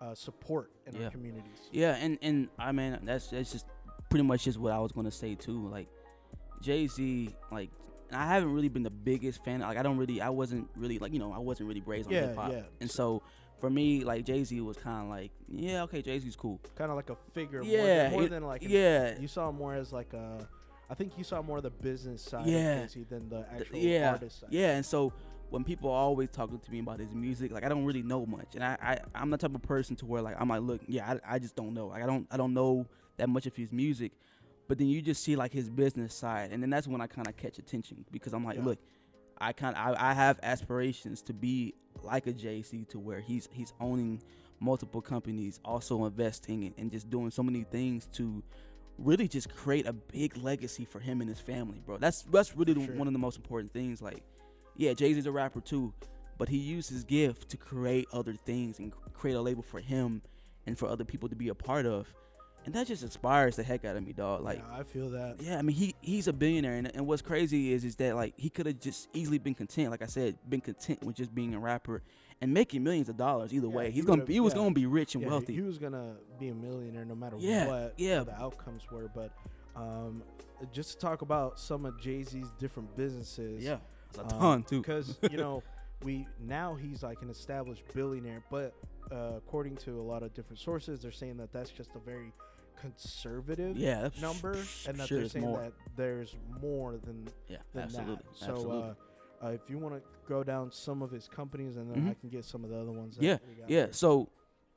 uh, 0.00 0.14
support 0.14 0.70
in 0.86 0.94
Yeah. 0.96 1.04
our 1.06 1.10
communities. 1.10 1.68
Yeah, 1.72 1.96
and 1.96 2.18
and 2.22 2.48
I 2.58 2.72
mean 2.72 2.98
that's 3.04 3.28
that's 3.28 3.52
just 3.52 3.66
pretty 4.08 4.24
much 4.24 4.44
just 4.44 4.58
what 4.58 4.72
I 4.72 4.78
was 4.78 4.92
gonna 4.92 5.10
say 5.10 5.34
too. 5.34 5.68
Like 5.68 5.88
Jay 6.60 6.86
Z, 6.86 7.30
like 7.50 7.70
I 8.12 8.26
haven't 8.26 8.52
really 8.52 8.68
been 8.68 8.82
the 8.82 8.90
biggest 8.90 9.44
fan. 9.44 9.60
Like 9.60 9.76
I 9.78 9.82
don't 9.82 9.96
really, 9.98 10.20
I 10.20 10.28
wasn't 10.30 10.68
really 10.76 10.98
like 10.98 11.12
you 11.12 11.18
know 11.18 11.32
I 11.32 11.38
wasn't 11.38 11.68
really 11.68 11.82
raised 11.84 12.08
on 12.08 12.14
Yeah, 12.14 12.26
hip 12.28 12.36
hop, 12.36 12.52
yeah. 12.52 12.62
and 12.80 12.90
so 12.90 13.22
for 13.58 13.70
me 13.70 14.02
like 14.04 14.24
Jay 14.24 14.42
Z 14.44 14.60
was 14.60 14.76
kind 14.76 15.02
of 15.04 15.08
like 15.08 15.30
yeah 15.48 15.82
okay 15.84 16.02
Jay 16.02 16.18
Z's 16.18 16.36
cool. 16.36 16.60
Kind 16.76 16.90
of 16.90 16.96
like 16.96 17.10
a 17.10 17.16
figure, 17.32 17.62
Yeah, 17.62 17.78
more 17.78 17.86
than, 17.86 18.12
more 18.12 18.22
it- 18.24 18.30
than 18.30 18.42
like 18.44 18.62
an- 18.62 18.70
Yeah, 18.70 19.18
you 19.18 19.28
saw 19.28 19.48
him 19.48 19.56
more 19.56 19.74
as 19.74 19.92
like 19.92 20.12
a. 20.14 20.46
I 20.92 20.94
think 20.94 21.16
you 21.16 21.24
saw 21.24 21.40
more 21.40 21.56
of 21.56 21.62
the 21.62 21.70
business 21.70 22.20
side 22.22 22.46
Yeah. 22.46 22.86
than 23.08 23.30
the 23.30 23.44
Th- 23.44 23.60
actual 23.62 23.78
yeah, 23.78 24.10
artist 24.10 24.40
side. 24.40 24.50
yeah, 24.52 24.76
and 24.76 24.84
so 24.84 25.10
when 25.48 25.64
people 25.64 25.88
are 25.90 25.96
always 25.96 26.28
talking 26.30 26.58
to 26.58 26.70
me 26.70 26.80
about 26.80 27.00
his 27.00 27.14
music, 27.14 27.50
like 27.50 27.64
I 27.64 27.70
don't 27.70 27.86
really 27.86 28.02
know 28.02 28.26
much, 28.26 28.54
and 28.54 28.62
I, 28.62 28.76
I 28.82 28.98
I'm 29.14 29.30
the 29.30 29.38
type 29.38 29.54
of 29.54 29.62
person 29.62 29.96
to 29.96 30.06
where 30.06 30.20
like 30.20 30.36
I'm 30.38 30.48
like, 30.50 30.60
look, 30.60 30.82
yeah, 30.86 31.14
I, 31.24 31.36
I 31.36 31.38
just 31.38 31.56
don't 31.56 31.72
know, 31.72 31.86
like 31.86 32.02
I 32.02 32.06
don't 32.06 32.26
I 32.30 32.36
don't 32.36 32.52
know 32.52 32.86
that 33.16 33.30
much 33.30 33.46
of 33.46 33.56
his 33.56 33.72
music, 33.72 34.12
but 34.68 34.76
then 34.76 34.86
you 34.88 35.00
just 35.00 35.24
see 35.24 35.34
like 35.34 35.50
his 35.52 35.70
business 35.70 36.14
side, 36.14 36.50
and 36.52 36.62
then 36.62 36.68
that's 36.68 36.86
when 36.86 37.00
I 37.00 37.06
kind 37.06 37.26
of 37.26 37.38
catch 37.38 37.58
attention 37.58 38.04
because 38.12 38.34
I'm 38.34 38.44
like, 38.44 38.56
Yeah. 38.58 38.64
look, 38.64 38.78
I 39.38 39.54
kind 39.54 39.74
I, 39.74 39.94
I 40.10 40.12
have 40.12 40.40
aspirations 40.42 41.22
to 41.22 41.32
be 41.32 41.72
like 42.02 42.26
a 42.26 42.34
Jay 42.34 42.60
Z 42.60 42.84
to 42.90 42.98
where 42.98 43.20
he's 43.20 43.48
he's 43.50 43.72
owning 43.80 44.22
multiple 44.60 45.00
companies, 45.00 45.58
also 45.64 46.04
investing 46.04 46.64
and, 46.64 46.74
and 46.76 46.90
just 46.92 47.08
doing 47.08 47.30
so 47.30 47.42
many 47.42 47.64
things 47.64 48.06
to 48.14 48.42
really 49.02 49.28
just 49.28 49.54
create 49.54 49.86
a 49.86 49.92
big 49.92 50.36
legacy 50.36 50.84
for 50.84 51.00
him 51.00 51.20
and 51.20 51.28
his 51.28 51.40
family, 51.40 51.80
bro. 51.84 51.98
That's 51.98 52.22
that's 52.22 52.56
really 52.56 52.72
the, 52.74 52.84
Sure. 52.86 52.94
one 52.96 53.06
of 53.06 53.12
the 53.12 53.18
most 53.18 53.36
important 53.36 53.72
things. 53.72 54.00
Like, 54.00 54.22
yeah, 54.76 54.92
Jay 54.94 55.12
Z's 55.14 55.26
a 55.26 55.32
rapper 55.32 55.60
too, 55.60 55.92
but 56.38 56.48
he 56.48 56.56
used 56.58 56.90
his 56.90 57.04
gift 57.04 57.48
to 57.50 57.56
create 57.56 58.08
other 58.12 58.32
things 58.34 58.78
and 58.78 58.92
create 59.12 59.34
a 59.34 59.40
label 59.40 59.62
for 59.62 59.80
him 59.80 60.22
and 60.66 60.78
for 60.78 60.88
other 60.88 61.04
people 61.04 61.28
to 61.28 61.34
be 61.36 61.48
a 61.48 61.54
part 61.54 61.86
of, 61.86 62.06
and 62.64 62.74
that 62.74 62.86
just 62.86 63.02
inspires 63.02 63.56
the 63.56 63.62
heck 63.64 63.84
out 63.84 63.96
of 63.96 64.06
me, 64.06 64.12
dog. 64.12 64.42
Like, 64.42 64.58
yeah, 64.58 64.78
I 64.78 64.82
feel 64.84 65.10
that. 65.10 65.36
yeah, 65.40 65.58
I 65.58 65.62
mean 65.62 65.74
he 65.76 65.94
he's 66.00 66.28
a 66.28 66.32
billionaire, 66.32 66.74
and, 66.74 66.94
and 66.94 67.06
what's 67.06 67.22
crazy 67.22 67.72
is 67.72 67.84
is 67.84 67.96
that 67.96 68.14
like 68.14 68.34
he 68.36 68.48
could 68.48 68.66
have 68.66 68.78
just 68.80 69.08
easily 69.12 69.38
been 69.38 69.54
content, 69.54 69.90
like 69.90 70.02
I 70.02 70.06
said, 70.06 70.36
been 70.48 70.60
content 70.60 71.02
with 71.02 71.16
just 71.16 71.34
being 71.34 71.54
a 71.54 71.58
rapper 71.58 72.02
and 72.42 72.52
making 72.52 72.82
millions 72.82 73.08
of 73.08 73.16
dollars 73.16 73.54
either 73.54 73.68
Yeah, 73.68 73.72
way. 73.74 73.86
he 73.86 73.92
He's 73.92 74.04
gonna 74.04 74.22
would've- 74.22 74.32
he 74.32 74.40
was 74.40 74.52
yeah. 74.52 74.58
gonna 74.58 74.74
be 74.74 74.84
rich 74.86 75.14
and 75.14 75.22
Yeah, 75.22 75.30
wealthy. 75.30 75.54
He 75.54 75.62
was 75.62 75.78
gonna 75.78 76.16
be 76.38 76.48
a 76.48 76.54
millionaire 76.54 77.04
no 77.04 77.14
matter 77.14 77.36
what 77.36 77.94
yeah. 77.96 78.24
the 78.24 78.34
outcomes 78.38 78.90
were. 78.90 79.08
But 79.14 79.30
um, 79.76 80.22
just 80.72 80.92
to 80.94 80.98
talk 80.98 81.22
about 81.22 81.58
some 81.58 81.86
of 81.86 81.98
Jay 82.00 82.22
Z's 82.24 82.50
different 82.58 82.94
businesses. 82.96 83.64
yeah, 83.64 83.78
it's 84.08 84.18
a 84.18 84.22
um, 84.22 84.28
ton 84.28 84.62
too. 84.64 84.80
Because 84.80 85.16
you 85.30 85.38
know, 85.38 85.62
we 86.02 86.26
now 86.40 86.74
he's 86.74 87.04
like 87.04 87.22
an 87.22 87.30
established 87.30 87.84
billionaire, 87.94 88.42
but 88.50 88.74
uh, 89.12 89.34
according 89.36 89.76
to 89.76 90.00
a 90.00 90.02
lot 90.02 90.24
of 90.24 90.34
different 90.34 90.58
sources, 90.58 91.00
they're 91.00 91.12
saying 91.12 91.36
that 91.36 91.52
that's 91.52 91.70
just 91.70 91.90
a 91.94 92.00
very 92.00 92.32
conservative 92.76 93.76
number, 94.20 94.52
and 94.88 94.98
that 94.98 95.06
sure 95.06 95.20
they're 95.20 95.28
saying 95.28 95.44
more. 95.44 95.60
that 95.60 95.72
there's 95.96 96.34
more 96.60 96.96
than 96.96 97.28
yeah, 97.48 97.58
than 97.72 97.84
absolutely, 97.84 98.16
that. 98.16 98.24
So. 98.36 98.52
absolutely. 98.52 98.90
Uh, 98.90 98.94
uh, 99.42 99.48
if 99.48 99.68
you 99.68 99.78
want 99.78 99.94
to 99.94 100.02
go 100.28 100.42
down 100.44 100.70
some 100.70 101.02
of 101.02 101.10
his 101.10 101.28
companies, 101.28 101.76
and 101.76 101.90
then 101.90 102.04
Mhm. 102.04 102.10
I 102.10 102.14
can 102.14 102.28
get 102.28 102.44
some 102.44 102.64
of 102.64 102.70
the 102.70 102.78
other 102.78 102.92
ones. 102.92 103.16
That 103.16 103.24
Yeah, 103.24 103.38
we 103.48 103.54
got 103.54 103.70
yeah. 103.70 103.84
here. 103.84 103.92
So 103.92 104.28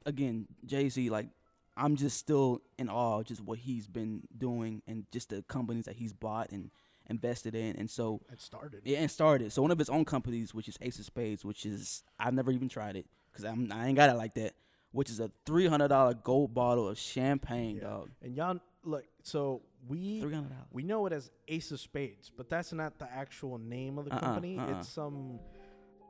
again, 0.06 0.48
Jay 0.66 0.90
Z, 0.90 1.10
like 1.10 1.30
I'm 1.78 1.96
just 1.98 2.18
still 2.18 2.62
in 2.78 2.88
awe 2.90 3.20
of 3.20 3.26
just 3.26 3.42
what 3.42 3.60
he's 3.60 3.88
been 3.88 4.24
doing 4.38 4.82
and 4.88 5.06
just 5.12 5.30
the 5.30 5.44
companies 5.44 5.86
that 5.86 5.96
he's 5.98 6.14
bought 6.14 6.50
and 6.52 6.72
invested 7.08 7.54
in, 7.54 7.76
and 7.76 7.90
so 7.90 8.22
it 8.32 8.40
started. 8.42 8.82
Yeah, 8.86 9.00
and 9.00 9.12
started. 9.12 9.52
So 9.52 9.62
one 9.62 9.72
of 9.72 9.78
his 9.78 9.90
own 9.90 10.06
companies, 10.06 10.54
which 10.54 10.68
is 10.68 10.78
Ace 10.82 11.00
of 11.00 11.06
Spades, 11.06 11.44
which 11.46 11.66
is 11.66 12.04
I've 12.18 12.34
never 12.34 12.52
even 12.52 12.70
tried 12.70 12.96
it 12.96 13.06
because 13.32 13.44
I'm 13.46 13.72
I 13.72 13.88
ain't 13.88 13.96
got 13.96 14.10
it 14.10 14.16
like 14.16 14.34
that. 14.36 14.56
Which 14.92 15.10
is 15.10 15.20
a 15.20 15.30
three 15.46 15.68
hundred 15.68 15.90
dollar 15.90 16.14
gold 16.14 16.54
bottle 16.54 16.88
of 16.88 16.98
champagne, 16.98 17.76
Yeah. 17.76 17.82
dog. 17.82 18.12
And 18.22 18.34
y'all 18.36 18.60
look, 18.84 19.04
so 19.24 19.62
we 19.88 20.22
Three 20.22 20.34
hundred 20.34 20.50
dollars. 20.50 20.68
we 20.72 20.84
know 20.84 21.06
it 21.06 21.14
as 21.14 21.32
Ace 21.48 21.72
of 21.72 21.80
Spades, 21.80 22.32
but 22.36 22.50
that's 22.50 22.74
not 22.74 22.98
the 23.00 23.12
actual 23.12 23.58
name 23.58 23.98
of 23.98 24.06
the 24.06 24.12
Uh-uh, 24.14 24.20
company. 24.20 24.58
uh-uh. 24.58 24.80
It's 24.80 24.90
some 24.90 25.40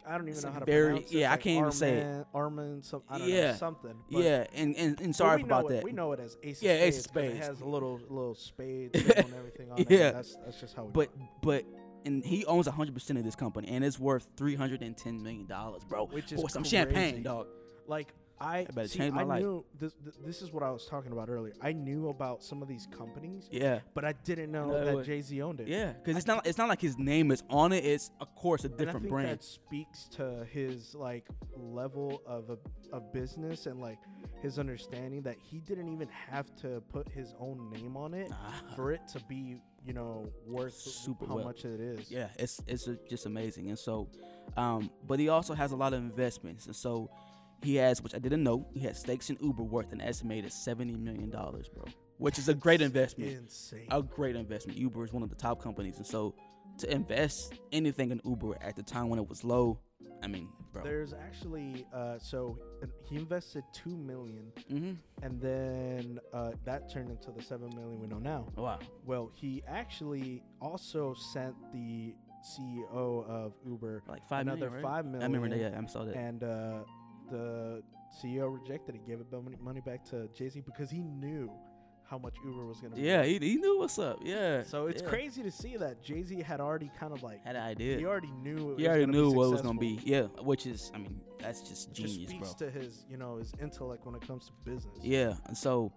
I 0.08 0.18
don't 0.20 0.30
even 0.30 0.40
know 0.40 0.48
like 0.50 0.54
how 0.54 0.60
to 0.60 0.66
very- 0.66 0.88
pronounce 0.90 1.12
it. 1.12 1.18
yeah, 1.18 1.34
It's 1.34 1.40
I 1.40 1.44
can't 1.44 1.60
even 1.62 1.72
say 1.72 1.98
it. 1.98 2.28
Armand, 2.34 2.86
some 2.86 3.02
I 3.10 3.18
don't 3.18 3.28
Yeah. 3.28 3.52
know 3.52 3.58
something. 3.58 3.96
But, 4.12 4.24
Yeah, 4.24 4.46
and 4.54 4.76
and, 4.78 5.02
and 5.02 5.16
sorry 5.16 5.42
about 5.42 5.66
it, 5.66 5.70
that. 5.70 5.84
We 5.84 5.94
know 5.94 6.12
it 6.12 6.20
as 6.20 6.38
Ace. 6.44 6.62
Yeah, 6.62 6.74
of 6.74 6.82
Ace 6.82 6.98
of 7.00 7.04
Spades 7.06 7.28
It 7.34 7.36
Spades. 7.38 7.48
has 7.48 7.62
a 7.62 7.66
little 7.66 7.98
little 8.10 8.36
spade 8.36 8.92
symbol 8.96 9.14
and 9.18 9.34
everything 9.34 9.72
on 9.72 9.80
it. 9.80 9.90
Yeah. 9.90 10.12
that's 10.12 10.36
that's 10.36 10.60
just 10.60 10.76
how. 10.76 10.84
We 10.86 10.92
But 10.92 11.18
know 11.18 11.28
but 11.42 11.66
and 12.06 12.24
he 12.24 12.46
owns 12.46 12.68
hundred 12.68 12.94
percent 12.94 13.18
of 13.18 13.26
this 13.26 13.36
company, 13.36 13.68
and 13.70 13.84
it's 13.84 14.00
worth 14.00 14.28
three 14.38 14.54
hundred 14.56 14.84
and 14.84 14.96
ten 14.96 15.24
million 15.24 15.48
dollars, 15.48 15.84
bro. 15.84 16.06
which 16.06 16.32
is 16.32 16.40
For 16.40 16.50
some 16.50 16.62
crazy. 16.62 16.78
champagne, 16.78 17.24
dog. 17.24 17.48
Like 17.88 18.14
I, 18.40 18.64
That 18.66 18.76
better 18.76 18.88
see, 18.88 19.00
change 19.00 19.14
my 19.14 19.22
I 19.22 19.24
life. 19.24 19.42
knew 19.42 19.66
this. 19.80 19.94
This 20.26 20.42
is 20.42 20.52
what 20.52 20.62
I 20.64 20.70
was 20.70 20.86
talking 20.88 21.12
about 21.14 21.30
earlier. 21.30 21.54
I 21.62 21.72
knew 21.72 22.10
about 22.10 22.44
some 22.44 22.62
of 22.62 22.68
these 22.68 22.86
companies, 22.88 23.48
Yeah, 23.52 23.80
but 23.94 24.04
I 24.04 24.12
didn't 24.12 24.52
know 24.52 24.68
No, 24.68 24.76
it 24.76 24.86
that 24.86 24.96
was- 24.96 25.08
Jay 25.08 25.22
Z 25.22 25.42
owned 25.42 25.62
it. 25.62 25.68
yeah. 25.70 25.94
Because 25.94 26.18
it's 26.18 26.28
not 26.28 26.46
it's 26.46 26.58
not 26.58 26.68
like 26.68 26.82
his 26.82 26.98
name 26.98 27.32
is 27.32 27.44
on 27.50 27.72
it. 27.72 27.86
It's 27.86 28.12
of 28.20 28.34
course 28.36 28.64
a 28.64 28.68
And 28.68 28.76
I 28.76 28.78
different 28.78 29.04
think 29.06 29.12
brand. 29.12 29.30
that 29.30 29.44
speaks 29.44 30.06
to 30.18 30.46
his 30.52 30.94
like 30.96 31.28
level 31.56 32.22
of 32.26 32.50
a, 32.50 32.58
of 32.94 33.14
business 33.14 33.66
and 33.68 33.80
like 33.80 34.00
his 34.42 34.60
understanding 34.60 35.22
that 35.24 35.38
he 35.42 35.60
didn't 35.60 35.88
even 35.88 36.10
have 36.10 36.54
to 36.58 36.82
put 36.90 37.08
his 37.10 37.34
own 37.40 37.70
name 37.72 37.96
on 37.96 38.14
it 38.14 38.30
Nah. 38.30 38.76
for 38.76 38.92
it 38.92 39.08
to 39.14 39.20
be 39.30 39.62
you 39.86 39.94
know 39.94 40.30
worth 40.46 40.74
Super 40.74 41.26
how 41.26 41.36
well. 41.36 41.46
much 41.46 41.64
it 41.64 41.80
is. 41.80 42.12
Yeah, 42.12 42.28
it's 42.38 42.60
it's 42.68 42.90
just 43.10 43.28
amazing, 43.28 43.70
and 43.70 43.78
so, 43.80 44.10
um, 44.58 44.90
but 45.08 45.20
he 45.20 45.30
also 45.30 45.54
has 45.54 45.72
a 45.72 45.76
lot 45.76 45.94
of 45.94 46.00
investments, 46.02 46.66
and 46.66 46.76
so 46.76 47.10
he 47.66 47.76
has, 47.78 48.02
which 48.02 48.14
I 48.16 48.20
didn't 48.20 48.44
know, 48.44 48.68
he 48.74 48.82
has 48.82 49.00
stakes 49.00 49.30
in 49.30 49.38
Uber 49.42 49.64
worth 49.64 49.92
an 49.92 50.02
estimated 50.02 50.54
seventy 50.54 50.96
million 50.96 51.30
dollars, 51.30 51.68
bro, 51.68 51.84
which 52.18 52.38
is 52.38 52.48
a 52.48 52.54
great 52.54 52.82
investment, 52.82 53.32
Insane. 53.32 53.88
a 53.92 54.02
great 54.02 54.36
investment. 54.36 54.78
Uber 54.78 55.04
is 55.04 55.12
one 55.12 55.24
of 55.24 55.30
the 55.30 55.36
top 55.36 55.62
companies, 55.62 55.98
and 55.98 56.06
so 56.06 56.36
to 56.78 56.92
invest 56.92 57.54
anything 57.72 58.12
in 58.12 58.22
Uber 58.24 58.58
at 58.62 58.76
the 58.76 58.84
time 58.84 59.10
when 59.10 59.18
it 59.18 59.28
was 59.28 59.44
low, 59.44 59.80
I 60.22 60.28
mean, 60.28 60.50
bro, 60.74 60.84
There's 60.84 61.14
actually 61.14 61.86
uh, 61.94 62.20
so 62.20 62.60
he 63.10 63.16
invested 63.16 63.64
two 63.74 63.96
million, 63.96 64.52
mm-hmm. 64.72 64.94
and 65.24 65.42
then 65.42 66.20
uh, 66.34 66.52
that 66.66 66.92
turned 66.92 67.10
into 67.10 67.32
the 67.32 67.42
seven 67.42 67.70
million 67.70 68.00
we 68.00 68.08
know 68.08 68.20
now. 68.20 68.48
wow, 68.56 68.80
Well, 69.06 69.32
he 69.34 69.64
actually 69.68 70.44
also 70.62 71.16
sent 71.34 71.56
the 71.72 72.14
CEO 72.46 73.28
of 73.28 73.54
Uber 73.66 74.04
like 74.08 74.28
five 74.28 74.42
another 74.42 74.70
million, 74.70 74.74
right? 74.74 74.84
five 74.84 75.06
I 75.08 75.26
remember 75.26 75.50
that. 75.50 75.58
Yeah, 75.58 75.82
I 75.82 75.86
saw 75.88 76.06
that. 76.06 76.16
and 76.16 76.44
uh, 76.44 76.80
the 77.30 77.84
CEO 78.22 78.54
rejected 78.54 78.96
it, 78.96 79.06
gave 79.06 79.20
it 79.20 79.32
money, 79.32 79.58
money 79.62 79.82
back 79.82 80.06
to 80.06 80.28
Jay 80.30 80.50
Z 80.50 80.62
because 80.62 80.90
he 80.90 81.02
knew 81.02 81.52
how 82.10 82.18
much 82.18 82.36
Uber 82.46 82.66
was 82.66 82.80
gonna. 82.80 82.96
be 82.96 83.02
yeah, 83.02 83.24
he, 83.24 83.40
he 83.40 83.56
knew 83.56 83.80
what's 83.80 83.98
up. 83.98 84.20
Yeah, 84.24 84.64
so 84.64 84.88
it's 84.88 85.02
yeah. 85.02 85.10
crazy 85.10 85.44
to 85.44 85.52
see 85.52 85.76
that 85.78 86.04
Jay 86.04 86.22
Z 86.24 86.42
had 86.42 86.60
already 86.62 86.92
kind 87.00 87.12
of 87.14 87.24
like 87.24 87.44
Had 87.44 87.56
an 87.56 87.64
idea. 87.64 87.98
he 87.98 88.06
already 88.06 88.32
knew. 88.32 88.74
It 88.74 88.80
He 88.80 88.84
was 88.84 88.88
already 88.88 89.06
knew 89.08 89.32
be 89.32 89.36
what 89.38 89.46
it 89.48 89.52
was 89.52 89.62
gonna 89.62 89.80
be. 89.80 90.00
Yeah, 90.04 90.24
which 90.42 90.68
is, 90.68 90.92
I 90.94 91.00
mean, 91.00 91.20
that's 91.40 91.62
just 91.62 91.90
It 91.90 91.94
just 91.96 92.14
genius, 92.14 92.32
bro. 92.34 92.44
speaks 92.44 92.54
to 92.56 92.70
his, 92.70 93.06
you 93.10 93.18
know, 93.18 93.38
his 93.38 93.54
intellect 93.62 94.06
when 94.06 94.16
it 94.16 94.26
comes 94.26 94.46
to 94.46 94.52
business. 94.64 94.98
Yeah, 95.02 95.34
and 95.48 95.58
so, 95.58 95.92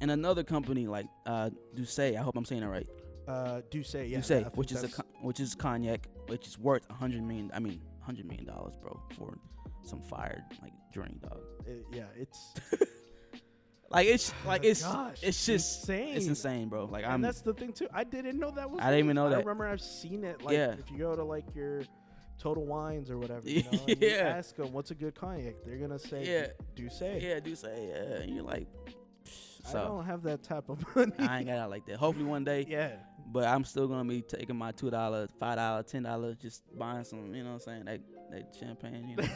and 0.00 0.10
another 0.10 0.44
company 0.44 0.86
like 0.86 1.06
uh, 1.26 1.50
Douce, 1.74 1.98
I 1.98 2.14
hope 2.16 2.36
I'm 2.36 2.44
saying 2.44 2.62
it 2.62 2.66
right. 2.66 2.88
Uh, 3.26 3.62
say 3.82 4.06
yeah. 4.06 4.18
Douce, 4.18 4.30
I 4.30 4.42
which 4.54 4.70
is 4.72 4.84
a 4.84 5.02
which 5.22 5.40
is 5.40 5.54
cognac, 5.54 6.08
which 6.26 6.46
is 6.46 6.58
worth 6.58 6.84
a 6.90 6.94
hundred 6.94 7.22
million. 7.22 7.50
I 7.54 7.58
mean, 7.58 7.80
hundred 8.00 8.26
million 8.26 8.44
dollars, 8.44 8.74
bro, 8.82 9.00
for 9.16 9.38
some 9.86 10.02
fired 10.02 10.42
like 10.62 10.72
drink, 10.92 11.20
dog. 11.22 11.40
it- 11.66 11.84
yeah, 11.92 12.04
it's 12.16 12.54
Like 13.90 14.06
it's 14.08 14.32
like 14.46 14.64
it's 14.64 14.82
gosh, 14.82 15.18
it's 15.22 15.46
just 15.46 15.80
insane. 15.82 16.16
it's 16.16 16.26
insane, 16.26 16.68
bro. 16.68 16.86
Like 16.86 17.04
I'm 17.04 17.20
that's 17.20 17.42
the 17.42 17.54
thing 17.54 17.72
too. 17.72 17.86
I 17.92 18.02
didn't 18.04 18.38
know 18.38 18.50
that 18.52 18.68
was. 18.70 18.80
I 18.80 18.86
didn't 18.90 19.04
even 19.04 19.14
know 19.16 19.26
I 19.26 19.30
that. 19.30 19.38
remember 19.38 19.66
I've 19.66 19.80
seen 19.80 20.24
it. 20.24 20.42
Like 20.42 20.54
Yeah. 20.56 20.72
if 20.72 20.90
you 20.90 20.98
go 20.98 21.14
to 21.14 21.22
like 21.22 21.44
your 21.54 21.82
Total 22.38 22.64
Wines 22.64 23.10
or 23.10 23.18
whatever, 23.18 23.48
you 23.48 23.62
know, 23.72 23.78
and 23.86 24.02
you 24.02 24.08
Yeah. 24.08 24.34
ask 24.36 24.56
them 24.56 24.72
what's 24.72 24.90
a 24.90 24.94
good 24.94 25.14
cognac, 25.14 25.54
they're 25.64 25.76
gonna 25.76 25.98
say, 26.00 26.26
Yeah. 26.26 26.46
do 26.74 26.88
say. 26.88 27.20
yeah, 27.22 27.38
Douce, 27.40 27.62
yeah. 27.64 28.16
And 28.22 28.34
you're 28.34 28.42
like, 28.42 28.66
I 29.68 29.72
don't 29.74 30.04
have 30.04 30.22
that 30.24 30.42
type 30.42 30.68
of 30.68 30.84
money. 30.96 31.12
I 31.18 31.38
ain't 31.38 31.46
got 31.46 31.58
out 31.58 31.70
like 31.70 31.86
that. 31.86 31.96
Hopefully 31.96 32.26
one 32.26 32.42
day, 32.42 32.66
yeah, 32.68 32.96
but 33.26 33.44
I'm 33.46 33.64
still 33.64 33.86
gonna 33.86 34.08
be 34.08 34.22
taking 34.22 34.56
my 34.56 34.72
two 34.72 34.90
dollar, 34.90 35.28
five 35.38 35.56
dollar, 35.56 35.82
ten 35.84 36.02
dollar, 36.02 36.34
just 36.34 36.62
buying 36.76 37.04
some. 37.04 37.32
You 37.34 37.44
know 37.44 37.50
what 37.52 37.54
I'm 37.54 37.60
saying? 37.60 37.84
That 37.84 38.00
that 38.32 38.56
champagne. 38.58 39.10
You 39.10 39.16
know. 39.16 39.28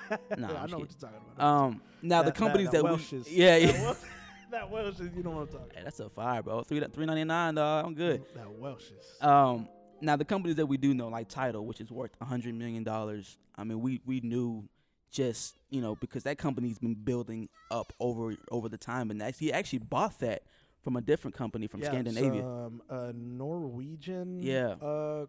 Nah, 0.36 0.48
Yeah, 0.48 0.62
I 0.62 0.66
know 0.66 0.66
just 0.66 0.72
what 0.72 0.78
you're 0.78 1.10
talking 1.10 1.20
about. 1.34 1.46
Um, 1.46 1.82
now 2.02 2.22
the 2.22 2.32
companies 2.32 2.70
that, 2.70 2.82
that, 2.82 2.84
Welsh 2.84 3.12
we, 3.12 3.18
is, 3.18 3.30
yeah, 3.30 3.58
that 3.58 3.62
yeah, 3.62 3.82
Welsh, 3.82 3.96
that 4.50 4.70
Welsh 4.70 5.00
is, 5.00 5.14
you 5.14 5.22
know 5.22 5.30
what 5.30 5.42
I'm 5.42 5.48
talking. 5.48 5.68
Hey, 5.74 5.80
that's 5.84 6.00
a 6.00 6.08
fire, 6.10 6.42
bro. 6.42 6.62
Three 6.62 6.80
three 6.92 7.06
ninety 7.06 7.24
nine, 7.24 7.54
dog. 7.54 7.86
I'm 7.86 7.94
good. 7.94 8.24
That 8.34 8.50
Welsh 8.58 8.90
is. 8.90 9.22
Um, 9.22 9.68
now 10.00 10.16
the 10.16 10.24
companies 10.24 10.56
that 10.56 10.66
we 10.66 10.76
do 10.76 10.94
know, 10.94 11.08
like 11.08 11.28
Tidal, 11.28 11.64
which 11.64 11.80
is 11.80 11.90
worth 11.90 12.12
a 12.20 12.24
hundred 12.24 12.54
million 12.54 12.82
dollars. 12.82 13.38
I 13.56 13.64
mean, 13.64 13.80
we 13.80 14.00
we 14.04 14.20
knew 14.20 14.68
just 15.10 15.56
you 15.70 15.80
know 15.80 15.94
because 15.94 16.24
that 16.24 16.38
company's 16.38 16.78
been 16.78 16.94
building 16.94 17.48
up 17.70 17.92
over 18.00 18.34
over 18.50 18.68
the 18.68 18.78
time, 18.78 19.10
and 19.10 19.20
that's, 19.20 19.38
he 19.38 19.52
actually 19.52 19.80
bought 19.80 20.18
that 20.20 20.42
from 20.82 20.96
a 20.96 21.00
different 21.00 21.36
company 21.36 21.66
from 21.66 21.80
yeah, 21.80 21.88
Scandinavia. 21.88 22.44
Um, 22.44 22.82
a 22.88 23.12
Norwegian. 23.12 24.42
Yeah. 24.42 24.74
Uh, 24.82 25.26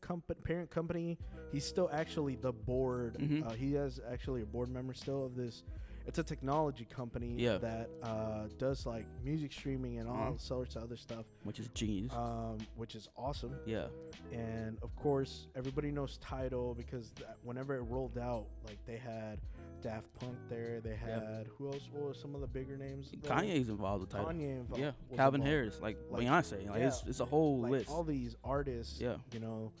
company, 0.00 0.38
parent 0.42 0.70
company. 0.70 1.18
He's 1.52 1.64
still 1.64 1.88
actually 1.92 2.36
the 2.36 2.52
board. 2.52 3.14
Mhm. 3.18 3.46
Uh, 3.46 3.50
he 3.50 3.74
has 3.74 4.00
actually 4.10 4.42
a 4.42 4.46
board 4.46 4.68
member 4.68 4.94
still 4.94 5.24
of 5.24 5.34
this. 5.36 5.62
It's 6.06 6.18
a 6.18 6.24
technology 6.24 6.86
company 6.86 7.34
Yeah. 7.36 7.58
that 7.58 7.90
uh, 8.02 8.48
does 8.58 8.86
like 8.86 9.06
music 9.22 9.52
streaming 9.52 9.98
and 9.98 10.08
all 10.08 10.32
Mhm. 10.32 10.40
sorts 10.40 10.74
of 10.74 10.82
other 10.84 10.96
stuff, 10.96 11.26
which 11.44 11.60
is 11.60 11.68
genius. 11.74 12.12
um, 12.14 12.58
which 12.76 12.94
is 12.96 13.08
awesome. 13.16 13.54
yeah, 13.66 13.88
And 14.32 14.78
of 14.82 14.94
course, 14.96 15.46
everybody 15.54 15.90
knows 15.90 16.16
Tidal 16.18 16.74
because 16.74 17.12
whenever 17.44 17.76
it 17.76 17.82
rolled 17.82 18.16
out, 18.18 18.46
like 18.66 18.84
they 18.86 18.96
had 18.96 19.40
Daft 19.82 20.12
Punk 20.18 20.36
there. 20.48 20.80
They 20.80 20.90
Yeah. 21.06 21.36
had 21.36 21.46
who 21.48 21.68
else? 21.68 21.88
What 21.92 22.02
were 22.02 22.14
some 22.14 22.34
of 22.34 22.40
the 22.40 22.46
bigger 22.46 22.76
names? 22.76 23.10
there? 23.12 23.30
Kanye's 23.36 23.68
involved 23.68 24.00
with 24.02 24.10
Tidal. 24.10 24.26
Kanye 24.32 24.58
involved. 24.60 24.80
yeah, 24.82 24.92
Calvin 25.16 25.40
involved. 25.40 25.44
Harris, 25.44 25.80
like, 25.80 25.96
Like, 26.10 26.22
Beyonce, 26.26 26.66
like 26.68 26.80
yeah, 26.80 26.86
it's 26.88 27.06
it's 27.06 27.20
a 27.20 27.24
whole 27.26 27.60
like 27.60 27.70
list. 27.72 27.90
all 27.90 28.04
these 28.04 28.36
artists. 28.42 29.00
Yeah. 29.00 29.16
you 29.32 29.38
know. 29.40 29.72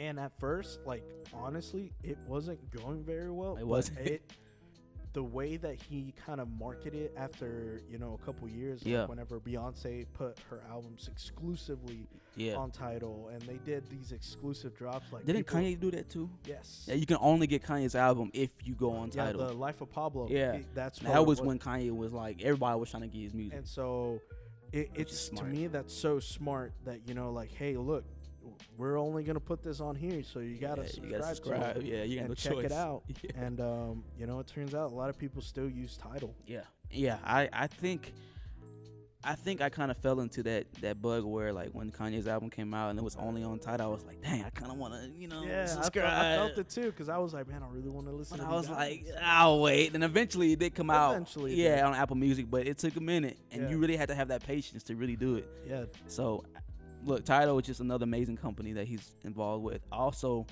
And 0.00 0.18
at 0.18 0.32
first, 0.40 0.80
like 0.86 1.04
honestly, 1.34 1.92
it 2.02 2.16
wasn't 2.26 2.58
going 2.70 3.04
very 3.04 3.30
well. 3.30 3.56
It 3.56 3.66
wasn't. 3.66 3.98
It, 3.98 4.32
the 5.12 5.22
way 5.22 5.56
that 5.56 5.76
he 5.82 6.14
kind 6.24 6.40
of 6.40 6.48
marketed 6.48 7.10
after 7.16 7.80
you 7.90 7.98
know 7.98 8.18
a 8.20 8.24
couple 8.24 8.48
years, 8.48 8.80
Yeah. 8.82 9.00
like 9.00 9.08
whenever 9.10 9.40
Beyonce 9.40 10.06
put 10.14 10.38
her 10.48 10.62
albums 10.70 11.08
exclusively 11.10 12.06
yeah, 12.36 12.54
on 12.54 12.70
Tidal, 12.70 13.28
and 13.32 13.42
they 13.42 13.58
did 13.58 13.90
these 13.90 14.12
exclusive 14.12 14.74
drops, 14.76 15.12
like 15.12 15.26
didn't 15.26 15.46
people- 15.46 15.60
Kanye 15.60 15.78
do 15.80 15.90
that 15.90 16.08
too? 16.08 16.30
Yes. 16.46 16.84
Yeah, 16.86 16.94
you 16.94 17.06
can 17.06 17.18
only 17.20 17.46
get 17.46 17.62
Kanye's 17.62 17.96
album 17.96 18.30
if 18.32 18.50
you 18.64 18.74
go 18.74 18.92
on 18.92 19.10
Yeah, 19.12 19.26
Tidal. 19.26 19.48
the 19.48 19.52
Life 19.54 19.80
of 19.80 19.90
Pablo. 19.90 20.28
Yeah. 20.30 20.52
it- 20.54 20.74
that's 20.74 21.00
that 21.00 21.16
it 21.16 21.26
was 21.26 21.42
when 21.42 21.58
Kanye 21.58 21.94
was 21.94 22.12
like 22.12 22.40
everybody 22.42 22.78
was 22.78 22.90
trying 22.90 23.02
to 23.02 23.08
get 23.08 23.22
his 23.22 23.34
music. 23.34 23.58
And 23.58 23.66
so, 23.66 24.20
it, 24.72 24.90
it's 24.94 25.28
to 25.30 25.44
me 25.44 25.66
that's 25.66 25.92
so 25.92 26.20
smart 26.20 26.72
that 26.84 27.00
you 27.08 27.14
know, 27.14 27.32
like, 27.32 27.52
hey, 27.52 27.76
look, 27.76 28.04
we're 28.76 28.98
only 28.98 29.22
gonna 29.24 29.40
put 29.40 29.62
this 29.62 29.80
on 29.80 29.94
here, 29.94 30.22
so 30.22 30.38
you 30.40 30.56
gotta 30.56 30.82
yeah, 30.82 30.88
subscribe, 30.88 31.04
you 31.04 31.18
gotta 31.18 31.34
subscribe. 31.34 31.74
to 31.74 31.80
it 31.80 31.86
Yeah, 31.86 32.02
you 32.04 32.16
got 32.16 32.20
and 32.20 32.28
no 32.30 32.34
check 32.34 32.52
choice. 32.54 32.64
it 32.66 32.72
out. 32.72 33.02
Yeah. 33.22 33.30
And 33.36 33.60
um, 33.60 34.04
you 34.18 34.26
know, 34.26 34.38
it 34.40 34.46
turns 34.46 34.74
out 34.74 34.90
a 34.90 34.94
lot 34.94 35.10
of 35.10 35.18
people 35.18 35.42
still 35.42 35.68
use 35.68 35.96
Tidal. 35.96 36.34
Yeah, 36.46 36.60
yeah. 36.90 37.18
I 37.24 37.48
I 37.52 37.66
think 37.66 38.12
I 39.22 39.34
think 39.34 39.60
I 39.60 39.68
kind 39.68 39.90
of 39.90 39.98
fell 39.98 40.20
into 40.20 40.42
that 40.44 40.72
that 40.80 41.02
bug 41.02 41.24
where 41.24 41.52
like 41.52 41.72
when 41.72 41.90
Kanye's 41.92 42.26
album 42.26 42.48
came 42.48 42.72
out 42.72 42.88
and 42.88 42.98
it 42.98 43.02
was 43.02 43.16
only 43.16 43.42
on 43.44 43.58
Tidal, 43.58 43.88
I 43.90 43.90
was 43.94 44.02
like, 44.04 44.22
dang, 44.22 44.42
I 44.44 44.48
kind 44.50 44.72
of 44.72 44.78
want 44.78 44.94
to 44.94 45.10
you 45.14 45.28
know 45.28 45.42
yeah, 45.42 45.64
I, 45.64 45.66
felt, 45.66 45.84
subscribe. 45.84 46.06
I 46.24 46.36
felt 46.36 46.56
it 46.58 46.68
too 46.70 46.86
because 46.86 47.10
I 47.10 47.18
was 47.18 47.34
like, 47.34 47.46
man, 47.46 47.62
I 47.62 47.66
really 47.70 47.90
want 47.90 48.06
to 48.06 48.12
listen. 48.14 48.38
But 48.38 48.44
to 48.44 48.50
I 48.50 48.54
was 48.54 48.70
like. 48.70 49.04
I'll 49.22 49.60
wait. 49.60 49.94
And 49.94 50.02
eventually 50.02 50.52
it 50.52 50.58
did 50.58 50.74
come 50.74 50.88
out. 50.88 51.10
Eventually 51.10 51.54
yeah, 51.54 51.76
did. 51.76 51.84
on 51.84 51.94
Apple 51.94 52.16
Music, 52.16 52.46
but 52.50 52.66
it 52.66 52.78
took 52.78 52.96
a 52.96 53.00
minute, 53.00 53.36
and 53.52 53.64
Yeah. 53.64 53.68
you 53.68 53.76
really 53.78 53.96
had 53.96 54.08
to 54.08 54.14
have 54.14 54.28
that 54.28 54.42
patience 54.42 54.82
to 54.84 54.96
really 54.96 55.16
do 55.16 55.34
it. 55.36 55.46
yeah, 55.68 55.84
So, 56.06 56.42
look, 57.04 57.24
Tidal 57.24 57.58
is 57.58 57.66
just 57.66 57.80
another 57.80 58.04
amazing 58.04 58.36
company 58.36 58.72
that 58.74 58.86
he's 58.86 59.14
involved 59.24 59.64
with. 59.64 59.80
Also, 59.92 60.46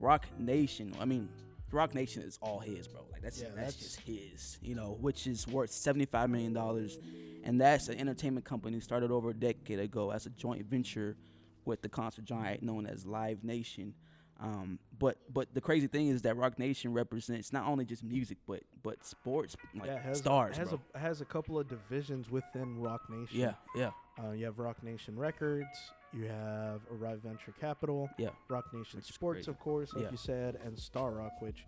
Roc 0.00 0.26
Nation. 0.38 0.94
I 1.00 1.04
mean, 1.04 1.28
Roc 1.70 1.94
Nation 1.94 2.22
is 2.22 2.38
all 2.42 2.58
his, 2.60 2.86
bro. 2.88 3.00
Like 3.12 3.22
that's 3.22 3.40
Yeah, 3.40 3.48
that's, 3.54 3.74
that's- 3.76 3.96
just 3.96 4.00
his, 4.00 4.58
you 4.62 4.74
know, 4.74 4.96
which 5.00 5.26
is 5.26 5.46
worth 5.48 5.70
seventy 5.70 6.04
five 6.06 6.30
million 6.30 6.52
dollars, 6.52 6.98
and 7.44 7.60
that's 7.60 7.88
an 7.88 7.98
entertainment 7.98 8.44
company 8.44 8.78
started 8.80 9.10
over 9.10 9.30
a 9.30 9.34
decade 9.34 9.78
ago 9.78 10.10
as 10.10 10.26
a 10.26 10.30
joint 10.30 10.64
venture 10.66 11.16
with 11.64 11.80
the 11.82 11.88
concert 11.88 12.24
giant 12.24 12.62
known 12.62 12.86
as 12.86 13.06
Live 13.06 13.44
Nation. 13.44 13.94
Um, 14.40 14.80
but 14.98 15.18
but 15.32 15.54
the 15.54 15.60
crazy 15.60 15.86
thing 15.86 16.08
is 16.08 16.22
that 16.22 16.36
Roc 16.36 16.58
Nation 16.58 16.92
represents 16.92 17.52
not 17.52 17.66
only 17.66 17.84
just 17.84 18.02
music 18.02 18.38
but 18.46 18.62
but 18.82 19.04
sports 19.06 19.54
like 19.78 19.86
yeah, 19.88 20.00
has, 20.02 20.18
stars, 20.18 20.56
it 20.56 20.58
has 20.58 20.68
bro. 20.70 20.80
a 20.94 20.98
has 20.98 21.20
a 21.20 21.24
couple 21.24 21.58
of 21.60 21.68
divisions 21.68 22.28
within 22.28 22.80
Roc 22.80 23.08
Nation. 23.08 23.38
yeah, 23.38 23.52
yeah, 23.76 23.90
Uh, 24.22 24.32
you 24.32 24.44
have 24.44 24.58
Roc 24.58 24.82
Nation 24.82 25.18
Records. 25.18 25.66
You 26.12 26.24
have 26.26 26.80
Arrive 26.90 27.20
Venture 27.20 27.52
Capital. 27.58 28.10
yeah. 28.18 28.28
Roc 28.48 28.64
Nation 28.74 28.98
Which 28.98 29.06
Sports, 29.12 29.48
of 29.48 29.58
course, 29.58 29.92
like 29.94 30.04
Yeah. 30.04 30.10
you 30.10 30.16
said, 30.18 30.56
and 30.64 30.76
StarRoc, 30.76 31.30
which 31.40 31.64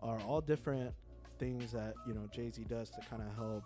are 0.00 0.20
all 0.22 0.40
different 0.40 0.92
things 1.38 1.72
that 1.72 1.94
you 2.06 2.14
know 2.14 2.26
Jay 2.32 2.50
Z 2.50 2.64
does 2.64 2.90
to 2.90 3.00
kind 3.08 3.22
of 3.22 3.34
help, 3.36 3.64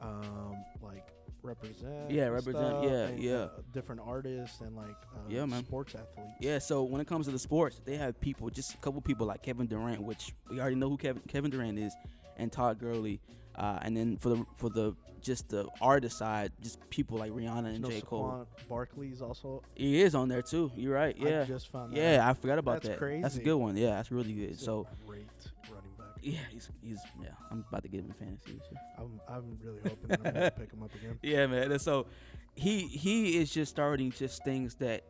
um, 0.00 0.56
like 0.80 1.08
represent. 1.42 2.10
Yeah, 2.10 2.26
represent, 2.28 2.84
yeah, 2.84 2.90
and, 3.06 3.18
yeah. 3.20 3.32
uh, 3.34 3.50
different 3.72 4.00
artists 4.04 4.60
and 4.60 4.76
like 4.76 4.96
uh, 5.14 5.18
Yeah, 5.28 5.44
man. 5.44 5.64
sports 5.64 5.94
athletes. 5.96 6.36
Yeah, 6.40 6.58
so 6.60 6.84
when 6.84 7.00
it 7.00 7.06
comes 7.08 7.26
to 7.26 7.32
the 7.32 7.38
sports, 7.38 7.80
they 7.84 7.96
have 7.96 8.18
people, 8.20 8.48
just 8.50 8.74
a 8.74 8.78
couple 8.78 9.00
people 9.00 9.26
like 9.26 9.42
Kevin 9.42 9.66
Durant, 9.66 10.00
which 10.02 10.32
we 10.48 10.60
already 10.60 10.76
know 10.76 10.88
who 10.90 10.96
Kevin 10.96 11.22
Kevin 11.26 11.50
Durant 11.50 11.78
is, 11.80 11.92
and 12.36 12.50
Todd 12.52 12.78
Gurley, 12.78 13.20
uh, 13.56 13.78
and 13.82 13.96
then 13.96 14.16
for 14.16 14.28
the 14.30 14.46
for 14.56 14.68
the 14.70 14.94
just 15.20 15.48
the 15.48 15.66
artist 15.80 16.18
side, 16.18 16.52
just 16.62 16.78
people 16.90 17.16
like 17.18 17.32
Rihanna 17.32 17.62
You 17.62 17.74
and 17.76 17.80
know, 17.82 17.88
J 17.90 18.00
Cole. 18.02 18.46
Barkley's 18.68 19.22
also. 19.22 19.62
He 19.74 20.02
is 20.02 20.14
on 20.14 20.28
there 20.28 20.42
too. 20.42 20.70
You're 20.76 20.94
right. 20.94 21.16
I 21.18 21.28
Yeah, 21.28 21.44
just 21.44 21.68
found 21.68 21.92
that. 21.94 21.98
yeah. 21.98 22.28
I 22.28 22.34
forgot 22.34 22.58
about 22.58 22.82
That's 22.82 23.00
that. 23.00 23.22
That's 23.22 23.36
a 23.36 23.40
good 23.42 23.56
one. 23.56 23.76
Yeah, 23.76 23.90
that's 23.96 24.10
really 24.10 24.32
good. 24.34 24.50
He's 24.50 24.60
So 24.62 24.86
great 25.06 25.24
running 25.72 25.90
back. 25.98 26.08
yeah, 26.22 26.38
he's 26.50 26.68
he's 26.82 26.98
yeah. 27.22 27.28
I'm 27.50 27.64
about 27.68 27.82
to 27.84 27.88
get 27.88 28.00
him 28.00 28.12
in 28.20 28.26
fantasy. 28.26 28.52
Year. 28.52 28.60
I'm 28.98 29.18
I'm 29.28 29.58
really 29.62 29.80
hoping 29.82 30.10
I'm 30.12 30.22
gonna 30.34 30.50
pick 30.50 30.72
him 30.72 30.82
up 30.82 30.94
again. 30.94 31.18
Yeah, 31.22 31.46
man. 31.46 31.72
And 31.72 31.80
so 31.80 32.06
he 32.54 32.80
he 32.86 33.38
is 33.38 33.50
just 33.50 33.70
starting 33.70 34.10
just 34.10 34.44
things 34.44 34.74
that 34.76 35.04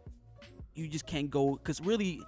you 0.76 0.86
just 0.86 1.06
can't 1.06 1.28
go 1.30 1.54
because 1.56 1.80
really 1.80 2.20